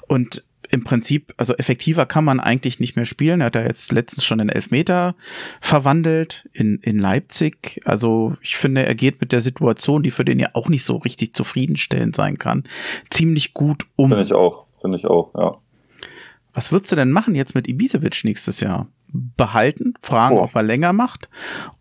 [0.07, 3.41] Und im Prinzip, also effektiver kann man eigentlich nicht mehr spielen.
[3.41, 5.15] Er hat ja jetzt letztens schon den Elfmeter
[5.59, 7.81] verwandelt in, in Leipzig.
[7.85, 10.97] Also ich finde, er geht mit der Situation, die für den ja auch nicht so
[10.97, 12.63] richtig zufriedenstellend sein kann,
[13.09, 14.09] ziemlich gut um.
[14.09, 15.57] Finde ich auch, finde ich auch, ja.
[16.53, 18.87] Was würdest du denn machen jetzt mit Ibisevic nächstes Jahr?
[19.13, 20.43] Behalten, fragen, oh.
[20.43, 21.29] ob er länger macht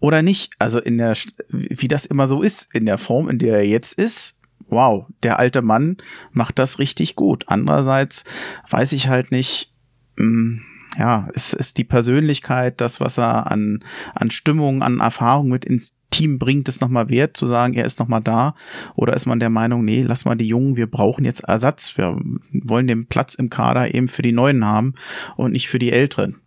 [0.00, 0.52] oder nicht?
[0.58, 1.16] Also in der,
[1.48, 5.38] wie das immer so ist, in der Form, in der er jetzt ist, wow, der
[5.38, 5.98] alte Mann
[6.32, 7.44] macht das richtig gut.
[7.46, 8.24] Andererseits
[8.68, 9.72] weiß ich halt nicht,
[10.16, 10.62] mh, hm,
[10.98, 15.94] ja, ist, ist die Persönlichkeit, das, was er an, an Stimmung, an Erfahrung mit ins
[16.10, 18.54] Team bringt, es nochmal wert, zu sagen, er ist nochmal da?
[18.94, 21.96] Oder ist man der Meinung, nee, lass mal die Jungen, wir brauchen jetzt Ersatz.
[21.96, 22.18] Wir
[22.52, 24.94] wollen den Platz im Kader eben für die Neuen haben
[25.36, 26.40] und nicht für die Älteren.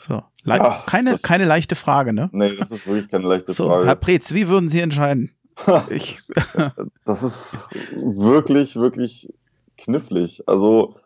[0.00, 0.22] So.
[0.44, 2.28] Le ja, keine, keine leichte Frage, ne?
[2.32, 3.86] Nee, das ist wirklich keine leichte so, Frage.
[3.86, 5.30] Herr Preetz, wie würden Sie entscheiden?
[5.88, 6.20] Ich.
[7.06, 7.34] das ist
[7.94, 9.32] wirklich, wirklich
[9.78, 10.42] knifflig.
[10.46, 10.96] Also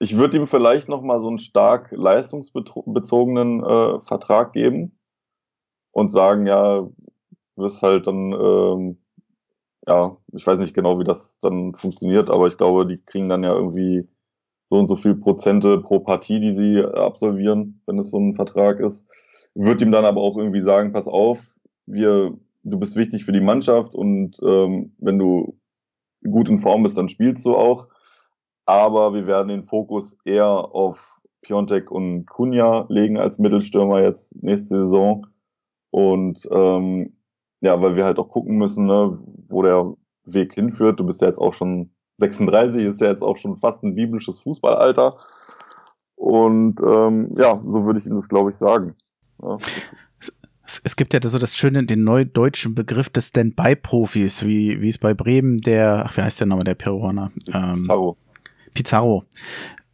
[0.00, 4.92] ich würde ihm vielleicht noch mal so einen stark leistungsbezogenen äh, Vertrag geben
[5.92, 6.88] und sagen, ja,
[7.56, 8.98] wirst halt dann, ähm,
[9.86, 13.44] ja, ich weiß nicht genau, wie das dann funktioniert, aber ich glaube, die kriegen dann
[13.44, 14.08] ja irgendwie
[14.66, 18.78] so und so viel Prozente pro Partie, die sie absolvieren, wenn es so ein Vertrag
[18.80, 19.10] ist.
[19.54, 23.40] Würde ihm dann aber auch irgendwie sagen, pass auf, wir du bist wichtig für die
[23.40, 25.58] Mannschaft und ähm, wenn du
[26.22, 27.88] gut in Form bist, dann spielst du auch.
[28.66, 34.80] Aber wir werden den Fokus eher auf Piontek und Kunja legen als Mittelstürmer jetzt nächste
[34.80, 35.26] Saison.
[35.90, 37.16] Und ähm,
[37.60, 39.18] ja, weil wir halt auch gucken müssen, ne,
[39.48, 41.00] wo der Weg hinführt.
[41.00, 44.40] Du bist ja jetzt auch schon 36, ist ja jetzt auch schon fast ein biblisches
[44.40, 45.16] Fußballalter.
[46.14, 48.94] Und ähm, ja, so würde ich Ihnen das, glaube ich, sagen.
[49.42, 49.58] Ja
[50.70, 54.98] es, es gibt ja so das schöne, den neudeutschen Begriff des Stand-by-Profis, wie, wie es
[54.98, 57.32] bei Bremen der, ach, wie heißt der Name der Peruaner?
[57.52, 58.16] Ähm, Pizarro.
[58.74, 59.24] Pizarro.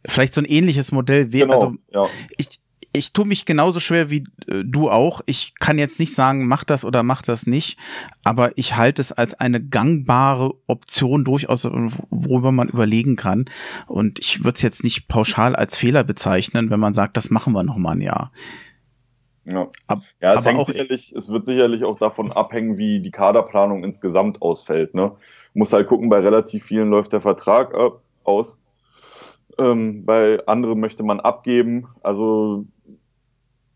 [0.05, 2.05] Vielleicht so ein ähnliches Modell wäre, genau, also ja.
[2.37, 2.59] ich,
[2.93, 5.21] ich tue mich genauso schwer wie äh, du auch.
[5.25, 7.77] Ich kann jetzt nicht sagen, mach das oder mach das nicht,
[8.23, 11.65] aber ich halte es als eine gangbare Option durchaus,
[12.09, 13.45] worüber man überlegen kann.
[13.87, 17.53] Und ich würde es jetzt nicht pauschal als Fehler bezeichnen, wenn man sagt, das machen
[17.53, 18.31] wir noch mal ein Jahr.
[19.45, 23.83] Ja, Ab, ja es, hängt sicherlich, es wird sicherlich auch davon abhängen, wie die Kaderplanung
[23.83, 24.93] insgesamt ausfällt.
[24.93, 25.13] Ne?
[25.53, 27.91] Muss halt gucken, bei relativ vielen läuft der Vertrag äh,
[28.25, 28.59] aus.
[29.57, 31.87] Ähm, bei anderen möchte man abgeben.
[32.03, 32.65] Also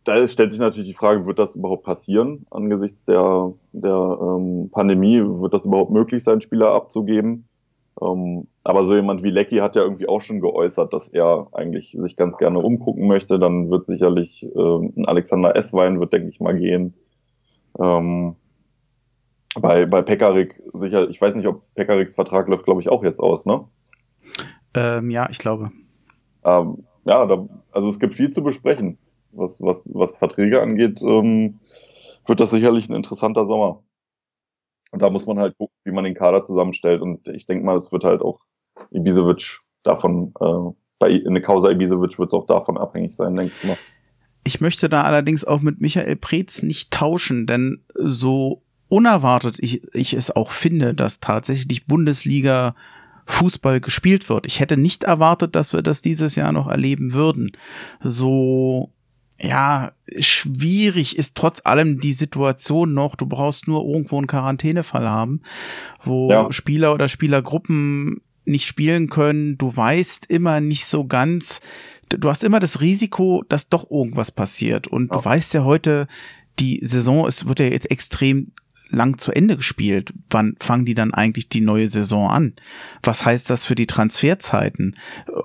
[0.03, 5.21] da stellt sich natürlich die Frage, wird das überhaupt passieren angesichts der, der ähm, Pandemie?
[5.21, 7.47] Wird das überhaupt möglich sein, Spieler abzugeben?
[8.01, 11.95] Ähm, aber so jemand wie Lecky hat ja irgendwie auch schon geäußert, dass er eigentlich
[11.99, 13.37] sich ganz gerne umgucken möchte.
[13.37, 16.95] Dann wird sicherlich ähm, ein Alexander Esswein wird, denke ich mal, gehen.
[17.79, 18.35] Ähm,
[19.59, 23.19] bei, bei Pekarik sicher, ich weiß nicht, ob Pekariks Vertrag läuft, glaube ich, auch jetzt
[23.19, 23.65] aus, ne?
[24.73, 25.71] Ähm, ja, ich glaube.
[26.43, 28.97] Ähm, ja, da, also es gibt viel zu besprechen.
[29.33, 31.59] Was, was, was Verträge angeht, ähm,
[32.25, 33.83] wird das sicherlich ein interessanter Sommer.
[34.91, 37.01] Und da muss man halt gucken, wie man den Kader zusammenstellt.
[37.01, 38.39] Und ich denke mal, es wird halt auch
[38.91, 43.53] Ibisevic davon, äh, bei in der Causa Ibisevic wird es auch davon abhängig sein, denke
[43.57, 43.77] ich mal.
[44.43, 50.13] Ich möchte da allerdings auch mit Michael Preetz nicht tauschen, denn so unerwartet ich, ich
[50.13, 52.75] es auch finde, dass tatsächlich Bundesliga
[53.25, 54.45] Fußball gespielt wird.
[54.45, 57.51] Ich hätte nicht erwartet, dass wir das dieses Jahr noch erleben würden.
[58.01, 58.91] So
[59.41, 63.15] ja, schwierig ist trotz allem die Situation noch.
[63.15, 65.41] Du brauchst nur irgendwo einen Quarantänefall haben,
[66.03, 66.51] wo ja.
[66.51, 69.57] Spieler oder Spielergruppen nicht spielen können.
[69.57, 71.61] Du weißt immer nicht so ganz.
[72.09, 74.87] Du hast immer das Risiko, dass doch irgendwas passiert.
[74.87, 75.17] Und ja.
[75.17, 76.07] du weißt ja heute,
[76.59, 78.51] die Saison, es wird ja jetzt extrem
[78.91, 80.13] lang zu Ende gespielt.
[80.29, 82.53] Wann fangen die dann eigentlich die neue Saison an?
[83.03, 84.95] Was heißt das für die Transferzeiten?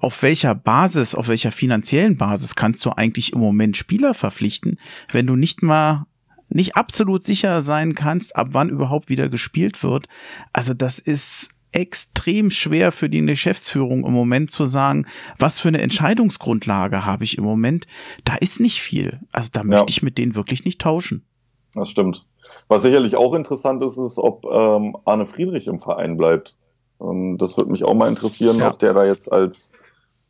[0.00, 4.78] Auf welcher Basis, auf welcher finanziellen Basis kannst du eigentlich im Moment Spieler verpflichten,
[5.12, 6.06] wenn du nicht mal
[6.48, 10.06] nicht absolut sicher sein kannst, ab wann überhaupt wieder gespielt wird?
[10.52, 15.06] Also das ist extrem schwer für die Geschäftsführung im Moment zu sagen,
[15.38, 17.86] was für eine Entscheidungsgrundlage habe ich im Moment.
[18.24, 19.20] Da ist nicht viel.
[19.32, 21.26] Also da möchte ich mit denen wirklich nicht tauschen.
[21.74, 22.24] Das stimmt.
[22.68, 26.56] Was sicherlich auch interessant ist, ist, ob ähm, Arne Friedrich im Verein bleibt.
[27.00, 28.68] Ähm, das würde mich auch mal interessieren, ja.
[28.68, 29.72] ob der da jetzt als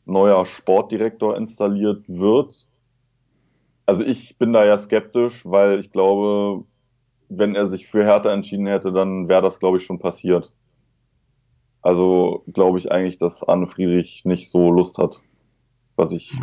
[0.05, 2.67] neuer Sportdirektor installiert wird.
[3.87, 6.65] Also ich bin da ja skeptisch, weil ich glaube,
[7.29, 10.53] wenn er sich für Hertha entschieden hätte, dann wäre das, glaube ich, schon passiert.
[11.83, 15.21] Also glaube ich eigentlich, dass Arne Friedrich nicht so Lust hat.
[15.95, 16.35] Was ich,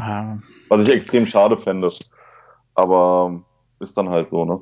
[0.69, 1.91] was ich extrem schade fände.
[2.73, 3.43] Aber
[3.79, 4.61] ist dann halt so, ne?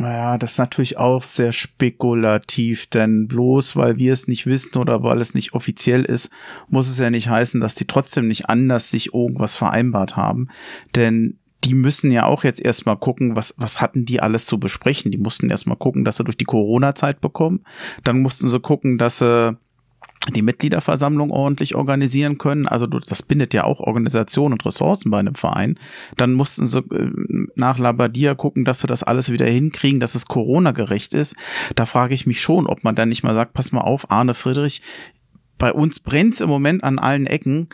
[0.00, 5.02] Naja, das ist natürlich auch sehr spekulativ, denn bloß weil wir es nicht wissen oder
[5.02, 6.30] weil es nicht offiziell ist,
[6.68, 10.48] muss es ja nicht heißen, dass die trotzdem nicht anders sich irgendwas vereinbart haben.
[10.94, 15.10] Denn die müssen ja auch jetzt erstmal gucken, was, was hatten die alles zu besprechen.
[15.10, 17.64] Die mussten erstmal gucken, dass sie durch die Corona-Zeit bekommen.
[18.02, 19.58] Dann mussten sie gucken, dass sie
[20.28, 22.68] die Mitgliederversammlung ordentlich organisieren können.
[22.68, 25.78] Also das bindet ja auch Organisation und Ressourcen bei einem Verein.
[26.16, 27.10] Dann mussten sie äh,
[27.54, 31.36] nach Labadia gucken, dass sie das alles wieder hinkriegen, dass es Corona-gerecht ist.
[31.74, 34.34] Da frage ich mich schon, ob man dann nicht mal sagt, pass mal auf, Arne
[34.34, 34.82] Friedrich,
[35.56, 37.68] bei uns brennt's im Moment an allen Ecken.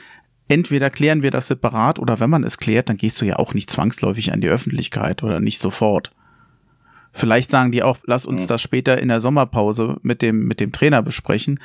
[0.48, 3.54] Entweder klären wir das separat oder wenn man es klärt, dann gehst du ja auch
[3.54, 6.12] nicht zwangsläufig an die Öffentlichkeit oder nicht sofort.
[7.12, 10.70] Vielleicht sagen die auch, lass uns das später in der Sommerpause mit dem, mit dem
[10.70, 11.58] Trainer besprechen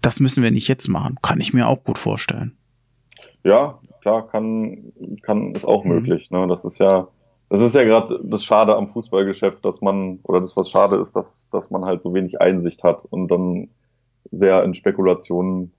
[0.00, 1.16] das müssen wir nicht jetzt machen.
[1.22, 2.56] Kann ich mir auch gut vorstellen.
[3.44, 5.90] Ja, klar, kann, kann ist auch mhm.
[5.90, 6.30] möglich.
[6.30, 6.46] Ne?
[6.48, 7.08] Das ist ja,
[7.48, 11.14] das ist ja gerade das Schade am Fußballgeschäft, dass man, oder das, was schade ist,
[11.14, 13.68] dass, dass man halt so wenig Einsicht hat und dann
[14.32, 15.72] sehr in Spekulationen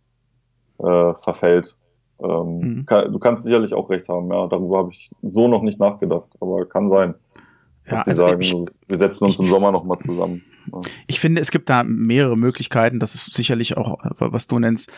[0.79, 1.75] äh, verfällt.
[2.19, 2.85] Ähm, mhm.
[2.85, 6.29] kann, du kannst sicherlich auch recht haben, ja, darüber habe ich so noch nicht nachgedacht,
[6.39, 7.13] aber kann sein.
[7.89, 8.55] Ja, also sagen, ich,
[8.87, 10.41] wir setzen uns ich, im Sommer nochmal zusammen.
[11.07, 12.99] Ich finde, es gibt da mehrere Möglichkeiten.
[12.99, 14.91] Das ist sicherlich auch, was du nennst,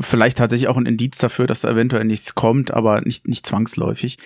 [0.00, 4.18] vielleicht tatsächlich auch ein Indiz dafür, dass da eventuell nichts kommt, aber nicht, nicht zwangsläufig.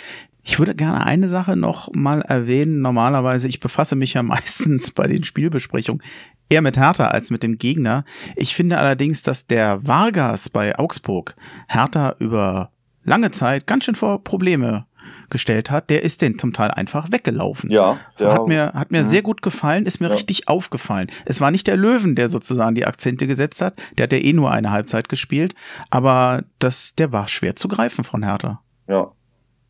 [0.44, 2.80] Ich würde gerne eine Sache noch mal erwähnen.
[2.80, 6.02] Normalerweise, ich befasse mich ja meistens bei den Spielbesprechungen
[6.48, 8.04] eher mit Hertha als mit dem Gegner.
[8.36, 11.34] Ich finde allerdings, dass der Vargas bei Augsburg
[11.68, 12.70] Hertha über
[13.04, 14.86] lange Zeit ganz schön vor Probleme
[15.32, 17.70] gestellt hat, der ist den zum Teil einfach weggelaufen.
[17.70, 17.98] Ja.
[18.20, 19.04] Hat mir, hat mir ja.
[19.04, 20.12] sehr gut gefallen, ist mir ja.
[20.12, 21.08] richtig aufgefallen.
[21.24, 23.82] Es war nicht der Löwen, der sozusagen die Akzente gesetzt hat.
[23.98, 25.56] Der hat ja eh nur eine Halbzeit gespielt.
[25.90, 28.62] Aber das, der war schwer zu greifen von Hertha.
[28.86, 29.10] Ja.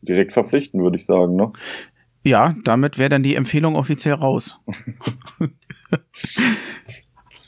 [0.03, 1.51] Direkt verpflichten, würde ich sagen, ne?
[2.23, 4.59] Ja, damit wäre dann die Empfehlung offiziell raus.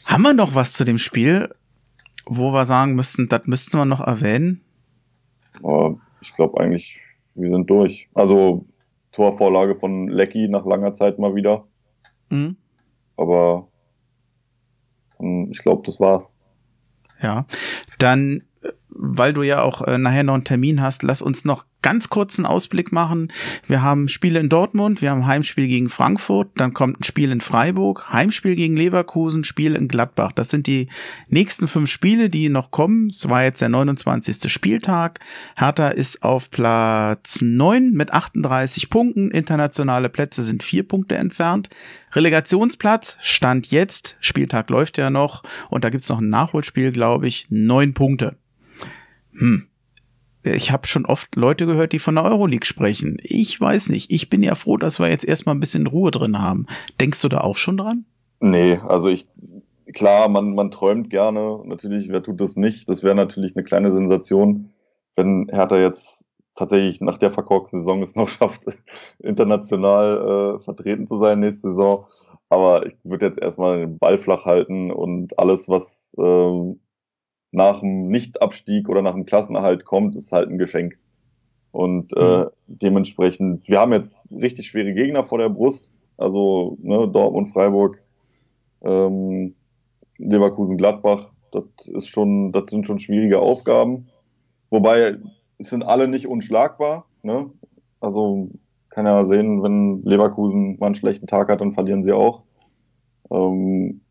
[0.05, 1.53] Haben wir noch was zu dem Spiel,
[2.26, 4.61] wo wir sagen müssten, das müssten wir noch erwähnen?
[6.22, 7.01] Ich glaube eigentlich
[7.36, 8.09] wir sind durch.
[8.13, 8.65] Also
[9.11, 11.65] Torvorlage von Lecky nach langer Zeit mal wieder.
[12.29, 12.57] Mhm.
[13.17, 13.67] Aber
[15.49, 16.31] ich glaube, das war's.
[17.21, 17.45] Ja,
[17.97, 21.65] dann, äh, weil du ja auch äh, nachher noch einen Termin hast, lass uns noch
[21.86, 23.31] ganz kurzen Ausblick machen.
[23.67, 27.41] Wir haben Spiele in Dortmund, wir haben Heimspiel gegen Frankfurt, dann kommt ein Spiel in
[27.41, 30.31] Freiburg, Heimspiel gegen Leverkusen, Spiel in Gladbach.
[30.31, 30.89] Das sind die
[31.27, 33.11] nächsten fünf Spiele, die noch kommen.
[33.11, 34.51] Es war jetzt der 29.
[34.51, 35.19] Spieltag.
[35.55, 39.29] Hertha ist auf Platz 9 mit 38 Punkten.
[39.29, 41.69] Internationale Plätze sind vier Punkte entfernt.
[42.13, 47.45] Relegationsplatz stand jetzt, Spieltag läuft ja noch und da gibt's noch ein Nachholspiel, glaube ich,
[47.51, 48.38] neun Punkte.
[49.38, 49.67] Hm
[50.45, 53.17] ich habe schon oft Leute gehört, die von der Euroleague sprechen.
[53.21, 54.11] Ich weiß nicht.
[54.11, 56.67] Ich bin ja froh, dass wir jetzt erstmal ein bisschen Ruhe drin haben.
[56.99, 58.05] Denkst du da auch schon dran?
[58.39, 59.25] Nee, also ich,
[59.93, 61.61] klar, man, man träumt gerne.
[61.65, 62.87] Natürlich, wer tut das nicht?
[62.87, 64.71] Das wäre natürlich eine kleine Sensation,
[65.15, 66.25] wenn Hertha jetzt
[66.55, 68.65] tatsächlich nach der verkorksten Saison es noch schafft,
[69.19, 72.05] international äh, vertreten zu sein nächste Saison.
[72.49, 76.75] Aber ich würde jetzt erstmal den Ball flach halten und alles, was äh,
[77.56, 80.97] nach dem Nichtabstieg oder nach dem Klassenerhalt kommt, ist halt ein Geschenk.
[81.72, 82.49] Und äh, mhm.
[82.68, 85.91] dementsprechend, wir haben jetzt richtig schwere Gegner vor der Brust.
[86.18, 88.01] Also ne, Dortmund, Freiburg,
[88.84, 89.56] ähm,
[90.18, 91.34] Leverkusen, Gladbach.
[91.51, 94.08] Das ist schon, das sind schon schwierige Aufgaben.
[94.70, 95.18] Wobei
[95.58, 97.06] es sind alle nicht unschlagbar.
[97.24, 97.49] Ne?
[97.99, 98.49] Also
[98.89, 102.43] kann ja sehen, wenn Leverkusen mal einen schlechten Tag hat, dann verlieren sie auch.
[103.32, 104.01] Ähm,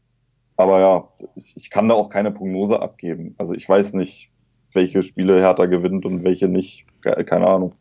[0.57, 3.35] aber ja, ich kann da auch keine Prognose abgeben.
[3.39, 4.31] Also ich weiß nicht,
[4.73, 6.87] welche Spiele Hertha gewinnt und welche nicht.
[7.01, 7.75] Keine Ahnung.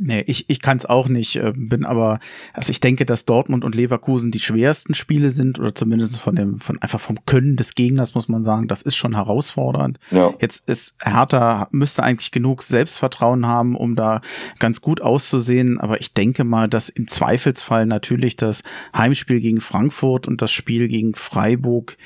[0.00, 2.20] Nee, ich, ich kann es auch nicht, äh, bin aber,
[2.52, 6.60] also ich denke, dass Dortmund und Leverkusen die schwersten Spiele sind, oder zumindest von dem,
[6.60, 9.98] von einfach vom Können des Gegners, muss man sagen, das ist schon herausfordernd.
[10.12, 10.32] Ja.
[10.40, 14.20] Jetzt ist Hertha, müsste eigentlich genug Selbstvertrauen haben, um da
[14.60, 18.62] ganz gut auszusehen, aber ich denke mal, dass im Zweifelsfall natürlich das
[18.96, 21.96] Heimspiel gegen Frankfurt und das Spiel gegen Freiburg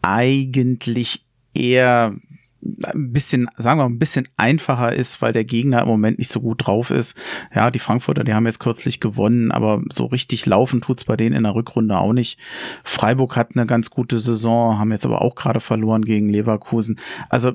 [0.00, 2.14] eigentlich eher
[2.60, 6.30] ein bisschen, sagen wir mal, ein bisschen einfacher ist, weil der Gegner im Moment nicht
[6.30, 7.16] so gut drauf ist.
[7.54, 11.36] Ja, die Frankfurter, die haben jetzt kürzlich gewonnen, aber so richtig laufen tut's bei denen
[11.36, 12.38] in der Rückrunde auch nicht.
[12.82, 16.98] Freiburg hat eine ganz gute Saison, haben jetzt aber auch gerade verloren gegen Leverkusen.
[17.28, 17.52] Also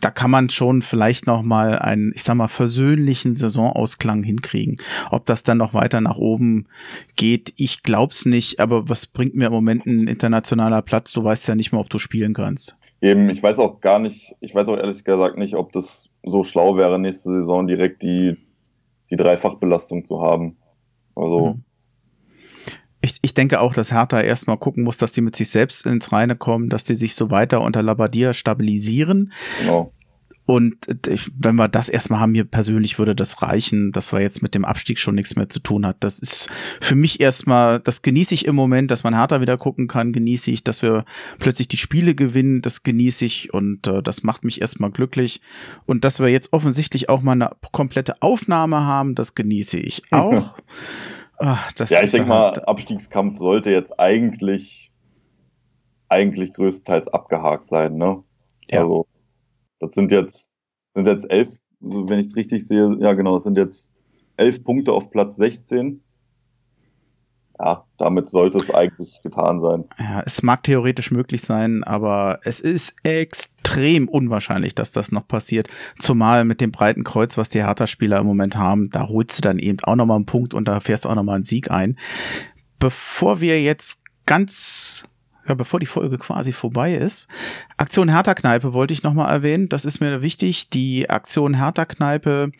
[0.00, 4.78] da kann man schon vielleicht noch mal einen, ich sag mal, versöhnlichen Saisonausklang hinkriegen.
[5.10, 6.66] Ob das dann noch weiter nach oben
[7.16, 11.12] geht, ich glaub's nicht, aber was bringt mir im Moment ein internationaler Platz?
[11.12, 12.76] Du weißt ja nicht mehr, ob du spielen kannst.
[13.00, 16.44] Eben, ich weiß auch gar nicht, ich weiß auch ehrlich gesagt nicht, ob das so
[16.44, 18.36] schlau wäre, nächste Saison direkt die,
[19.10, 20.56] die Dreifachbelastung zu haben.
[21.14, 21.54] Also.
[21.54, 21.62] Mhm.
[23.02, 26.10] Ich, ich denke auch, dass Hertha erstmal gucken muss, dass die mit sich selbst ins
[26.10, 29.32] Reine kommen, dass die sich so weiter unter Labadia stabilisieren.
[29.60, 29.92] Genau.
[30.46, 30.86] Und
[31.36, 34.64] wenn wir das erstmal haben, mir persönlich würde das reichen, dass wir jetzt mit dem
[34.64, 35.96] Abstieg schon nichts mehr zu tun hat.
[36.00, 36.48] Das ist
[36.80, 40.52] für mich erstmal, das genieße ich im Moment, dass man härter wieder gucken kann, genieße
[40.52, 41.04] ich, dass wir
[41.40, 45.40] plötzlich die Spiele gewinnen, das genieße ich und äh, das macht mich erstmal glücklich.
[45.84, 50.54] Und dass wir jetzt offensichtlich auch mal eine komplette Aufnahme haben, das genieße ich auch.
[51.38, 54.92] Ach, ja, ich denke mal, Abstiegskampf sollte jetzt eigentlich,
[56.08, 58.22] eigentlich größtenteils abgehakt sein, ne?
[58.70, 58.82] Ja.
[58.82, 59.06] Also
[59.80, 60.54] das sind jetzt,
[60.94, 61.50] sind jetzt elf,
[61.80, 63.92] wenn ich es richtig sehe, ja genau, es sind jetzt
[64.36, 66.02] elf Punkte auf Platz 16.
[67.58, 69.84] Ja, damit sollte es eigentlich getan sein.
[69.98, 75.68] Ja, es mag theoretisch möglich sein, aber es ist extrem unwahrscheinlich, dass das noch passiert.
[75.98, 79.58] Zumal mit dem breiten Kreuz, was die Hertha-Spieler im Moment haben, da holst du dann
[79.58, 81.98] eben auch nochmal einen Punkt und da fährst auch nochmal einen Sieg ein.
[82.78, 85.06] Bevor wir jetzt ganz
[85.48, 87.28] ja, bevor die Folge quasi vorbei ist.
[87.76, 89.68] Aktion Hertha-Kneipe wollte ich nochmal erwähnen.
[89.68, 90.70] Das ist mir wichtig.
[90.70, 92.50] Die Aktion Hertha-Kneipe,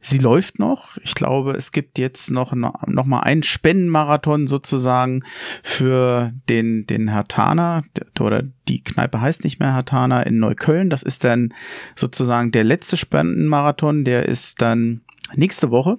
[0.00, 0.96] sie läuft noch.
[0.98, 5.22] Ich glaube, es gibt jetzt noch, noch mal einen Spendenmarathon sozusagen
[5.62, 7.84] für den, den Hertaner
[8.20, 10.90] oder die Kneipe heißt nicht mehr Hertaner in Neukölln.
[10.90, 11.54] Das ist dann
[11.96, 14.04] sozusagen der letzte Spendenmarathon.
[14.04, 15.02] Der ist dann
[15.36, 15.98] nächste Woche.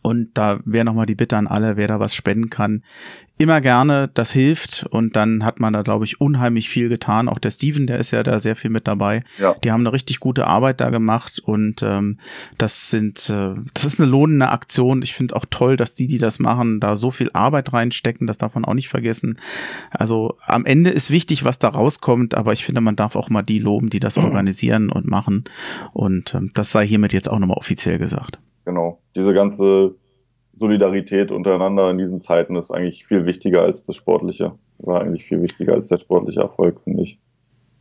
[0.00, 2.82] Und da wäre nochmal die Bitte an alle, wer da was spenden kann.
[3.38, 4.86] Immer gerne, das hilft.
[4.90, 7.28] Und dann hat man da, glaube ich, unheimlich viel getan.
[7.28, 9.24] Auch der Steven, der ist ja da sehr viel mit dabei.
[9.38, 9.54] Ja.
[9.64, 11.40] Die haben eine richtig gute Arbeit da gemacht.
[11.44, 12.18] Und ähm,
[12.56, 15.02] das sind, äh, das ist eine lohnende Aktion.
[15.02, 18.28] Ich finde auch toll, dass die, die das machen, da so viel Arbeit reinstecken.
[18.28, 19.38] Das darf man auch nicht vergessen.
[19.90, 22.36] Also am Ende ist wichtig, was da rauskommt.
[22.36, 25.44] Aber ich finde, man darf auch mal die loben, die das organisieren und machen.
[25.92, 28.38] Und ähm, das sei hiermit jetzt auch nochmal offiziell gesagt.
[28.64, 29.01] Genau.
[29.14, 29.94] Diese ganze
[30.54, 34.52] Solidarität untereinander in diesen Zeiten ist eigentlich viel wichtiger als das Sportliche.
[34.78, 37.18] War eigentlich viel wichtiger als der sportliche Erfolg, finde ich.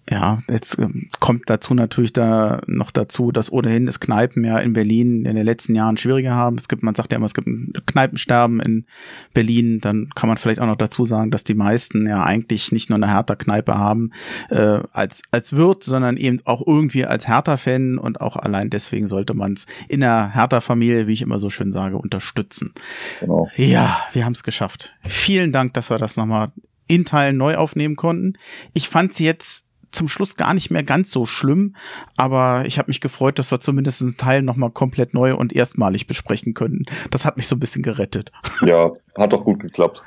[0.10, 4.74] Ja, jetzt ähm, kommt dazu natürlich da noch dazu, dass ohnehin das Kneipen ja in
[4.74, 6.58] Berlin in den letzten Jahren schwieriger haben.
[6.58, 8.86] Es gibt, man sagt ja immer, es gibt ein Kneipensterben in
[9.34, 9.80] Berlin.
[9.80, 12.97] Dann kann man vielleicht auch noch dazu sagen, dass die meisten ja eigentlich nicht nur
[12.97, 14.12] eine Hertha-Kneipe haben
[14.49, 19.36] äh, als als Wirt, sondern eben auch irgendwie als Hertha-Fan und auch allein deswegen sollte
[19.36, 22.74] man es in der Hertha-Familie, wie ich immer so schön sage, unterstützen.
[23.20, 23.49] Genau.
[23.56, 24.95] Ja, wir haben es geschafft.
[25.04, 26.52] Vielen Dank, dass wir das nochmal
[26.88, 28.34] in Teilen neu aufnehmen konnten.
[28.74, 31.76] Ich fand es jetzt zum Schluss gar nicht mehr ganz so schlimm,
[32.18, 36.08] aber ich habe mich gefreut, dass wir zumindest einen Teil nochmal komplett neu und erstmalig
[36.08, 36.86] besprechen können.
[37.12, 38.32] Das hat mich so ein bisschen gerettet.
[38.62, 40.04] Ja, hat doch gut geklappt.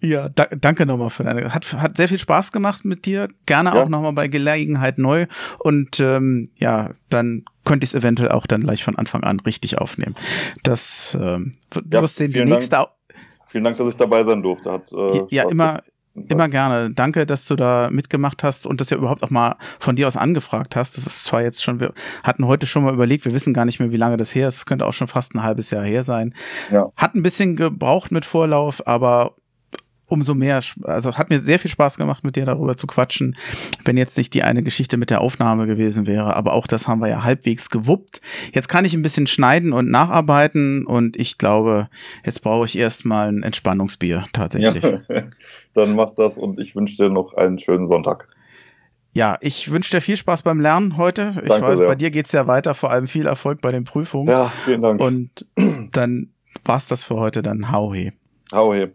[0.00, 1.52] Ja, da, danke nochmal für deine.
[1.52, 3.28] Hat, hat sehr viel Spaß gemacht mit dir.
[3.46, 3.82] Gerne ja.
[3.82, 5.26] auch nochmal bei Gelegenheit neu.
[5.58, 9.78] Und ähm, ja, dann könnte ich es eventuell auch dann gleich von Anfang an richtig
[9.78, 10.14] aufnehmen.
[10.62, 12.76] Das ähm, du ja, wirst sehen, die nächste.
[12.76, 12.88] Dank.
[13.48, 14.70] Vielen Dank, dass ich dabei sein durfte.
[14.70, 15.82] Hat, äh, ja, immer,
[16.28, 16.90] Immer gerne.
[16.90, 20.16] Danke, dass du da mitgemacht hast und das ja überhaupt auch mal von dir aus
[20.16, 20.96] angefragt hast.
[20.96, 21.92] Das ist zwar jetzt schon, wir
[22.22, 24.56] hatten heute schon mal überlegt, wir wissen gar nicht mehr, wie lange das her ist.
[24.56, 26.34] Es könnte auch schon fast ein halbes Jahr her sein.
[26.70, 26.90] Ja.
[26.96, 29.34] Hat ein bisschen gebraucht mit Vorlauf, aber
[30.08, 33.36] umso mehr, also hat mir sehr viel Spaß gemacht, mit dir darüber zu quatschen,
[33.84, 36.36] wenn jetzt nicht die eine Geschichte mit der Aufnahme gewesen wäre.
[36.36, 38.20] Aber auch das haben wir ja halbwegs gewuppt.
[38.52, 41.88] Jetzt kann ich ein bisschen schneiden und nacharbeiten und ich glaube,
[42.24, 44.82] jetzt brauche ich erstmal ein Entspannungsbier tatsächlich.
[44.82, 45.00] Ja,
[45.76, 48.28] dann mach das und ich wünsche dir noch einen schönen Sonntag.
[49.12, 51.34] Ja, ich wünsche dir viel Spaß beim Lernen heute.
[51.42, 51.86] Ich Danke weiß, sehr.
[51.86, 54.28] bei dir geht's ja weiter, vor allem viel Erfolg bei den Prüfungen.
[54.28, 55.00] Ja, vielen Dank.
[55.00, 55.46] Und
[55.92, 58.12] dann war's das für heute, dann hau he.
[58.52, 58.88] Hau he.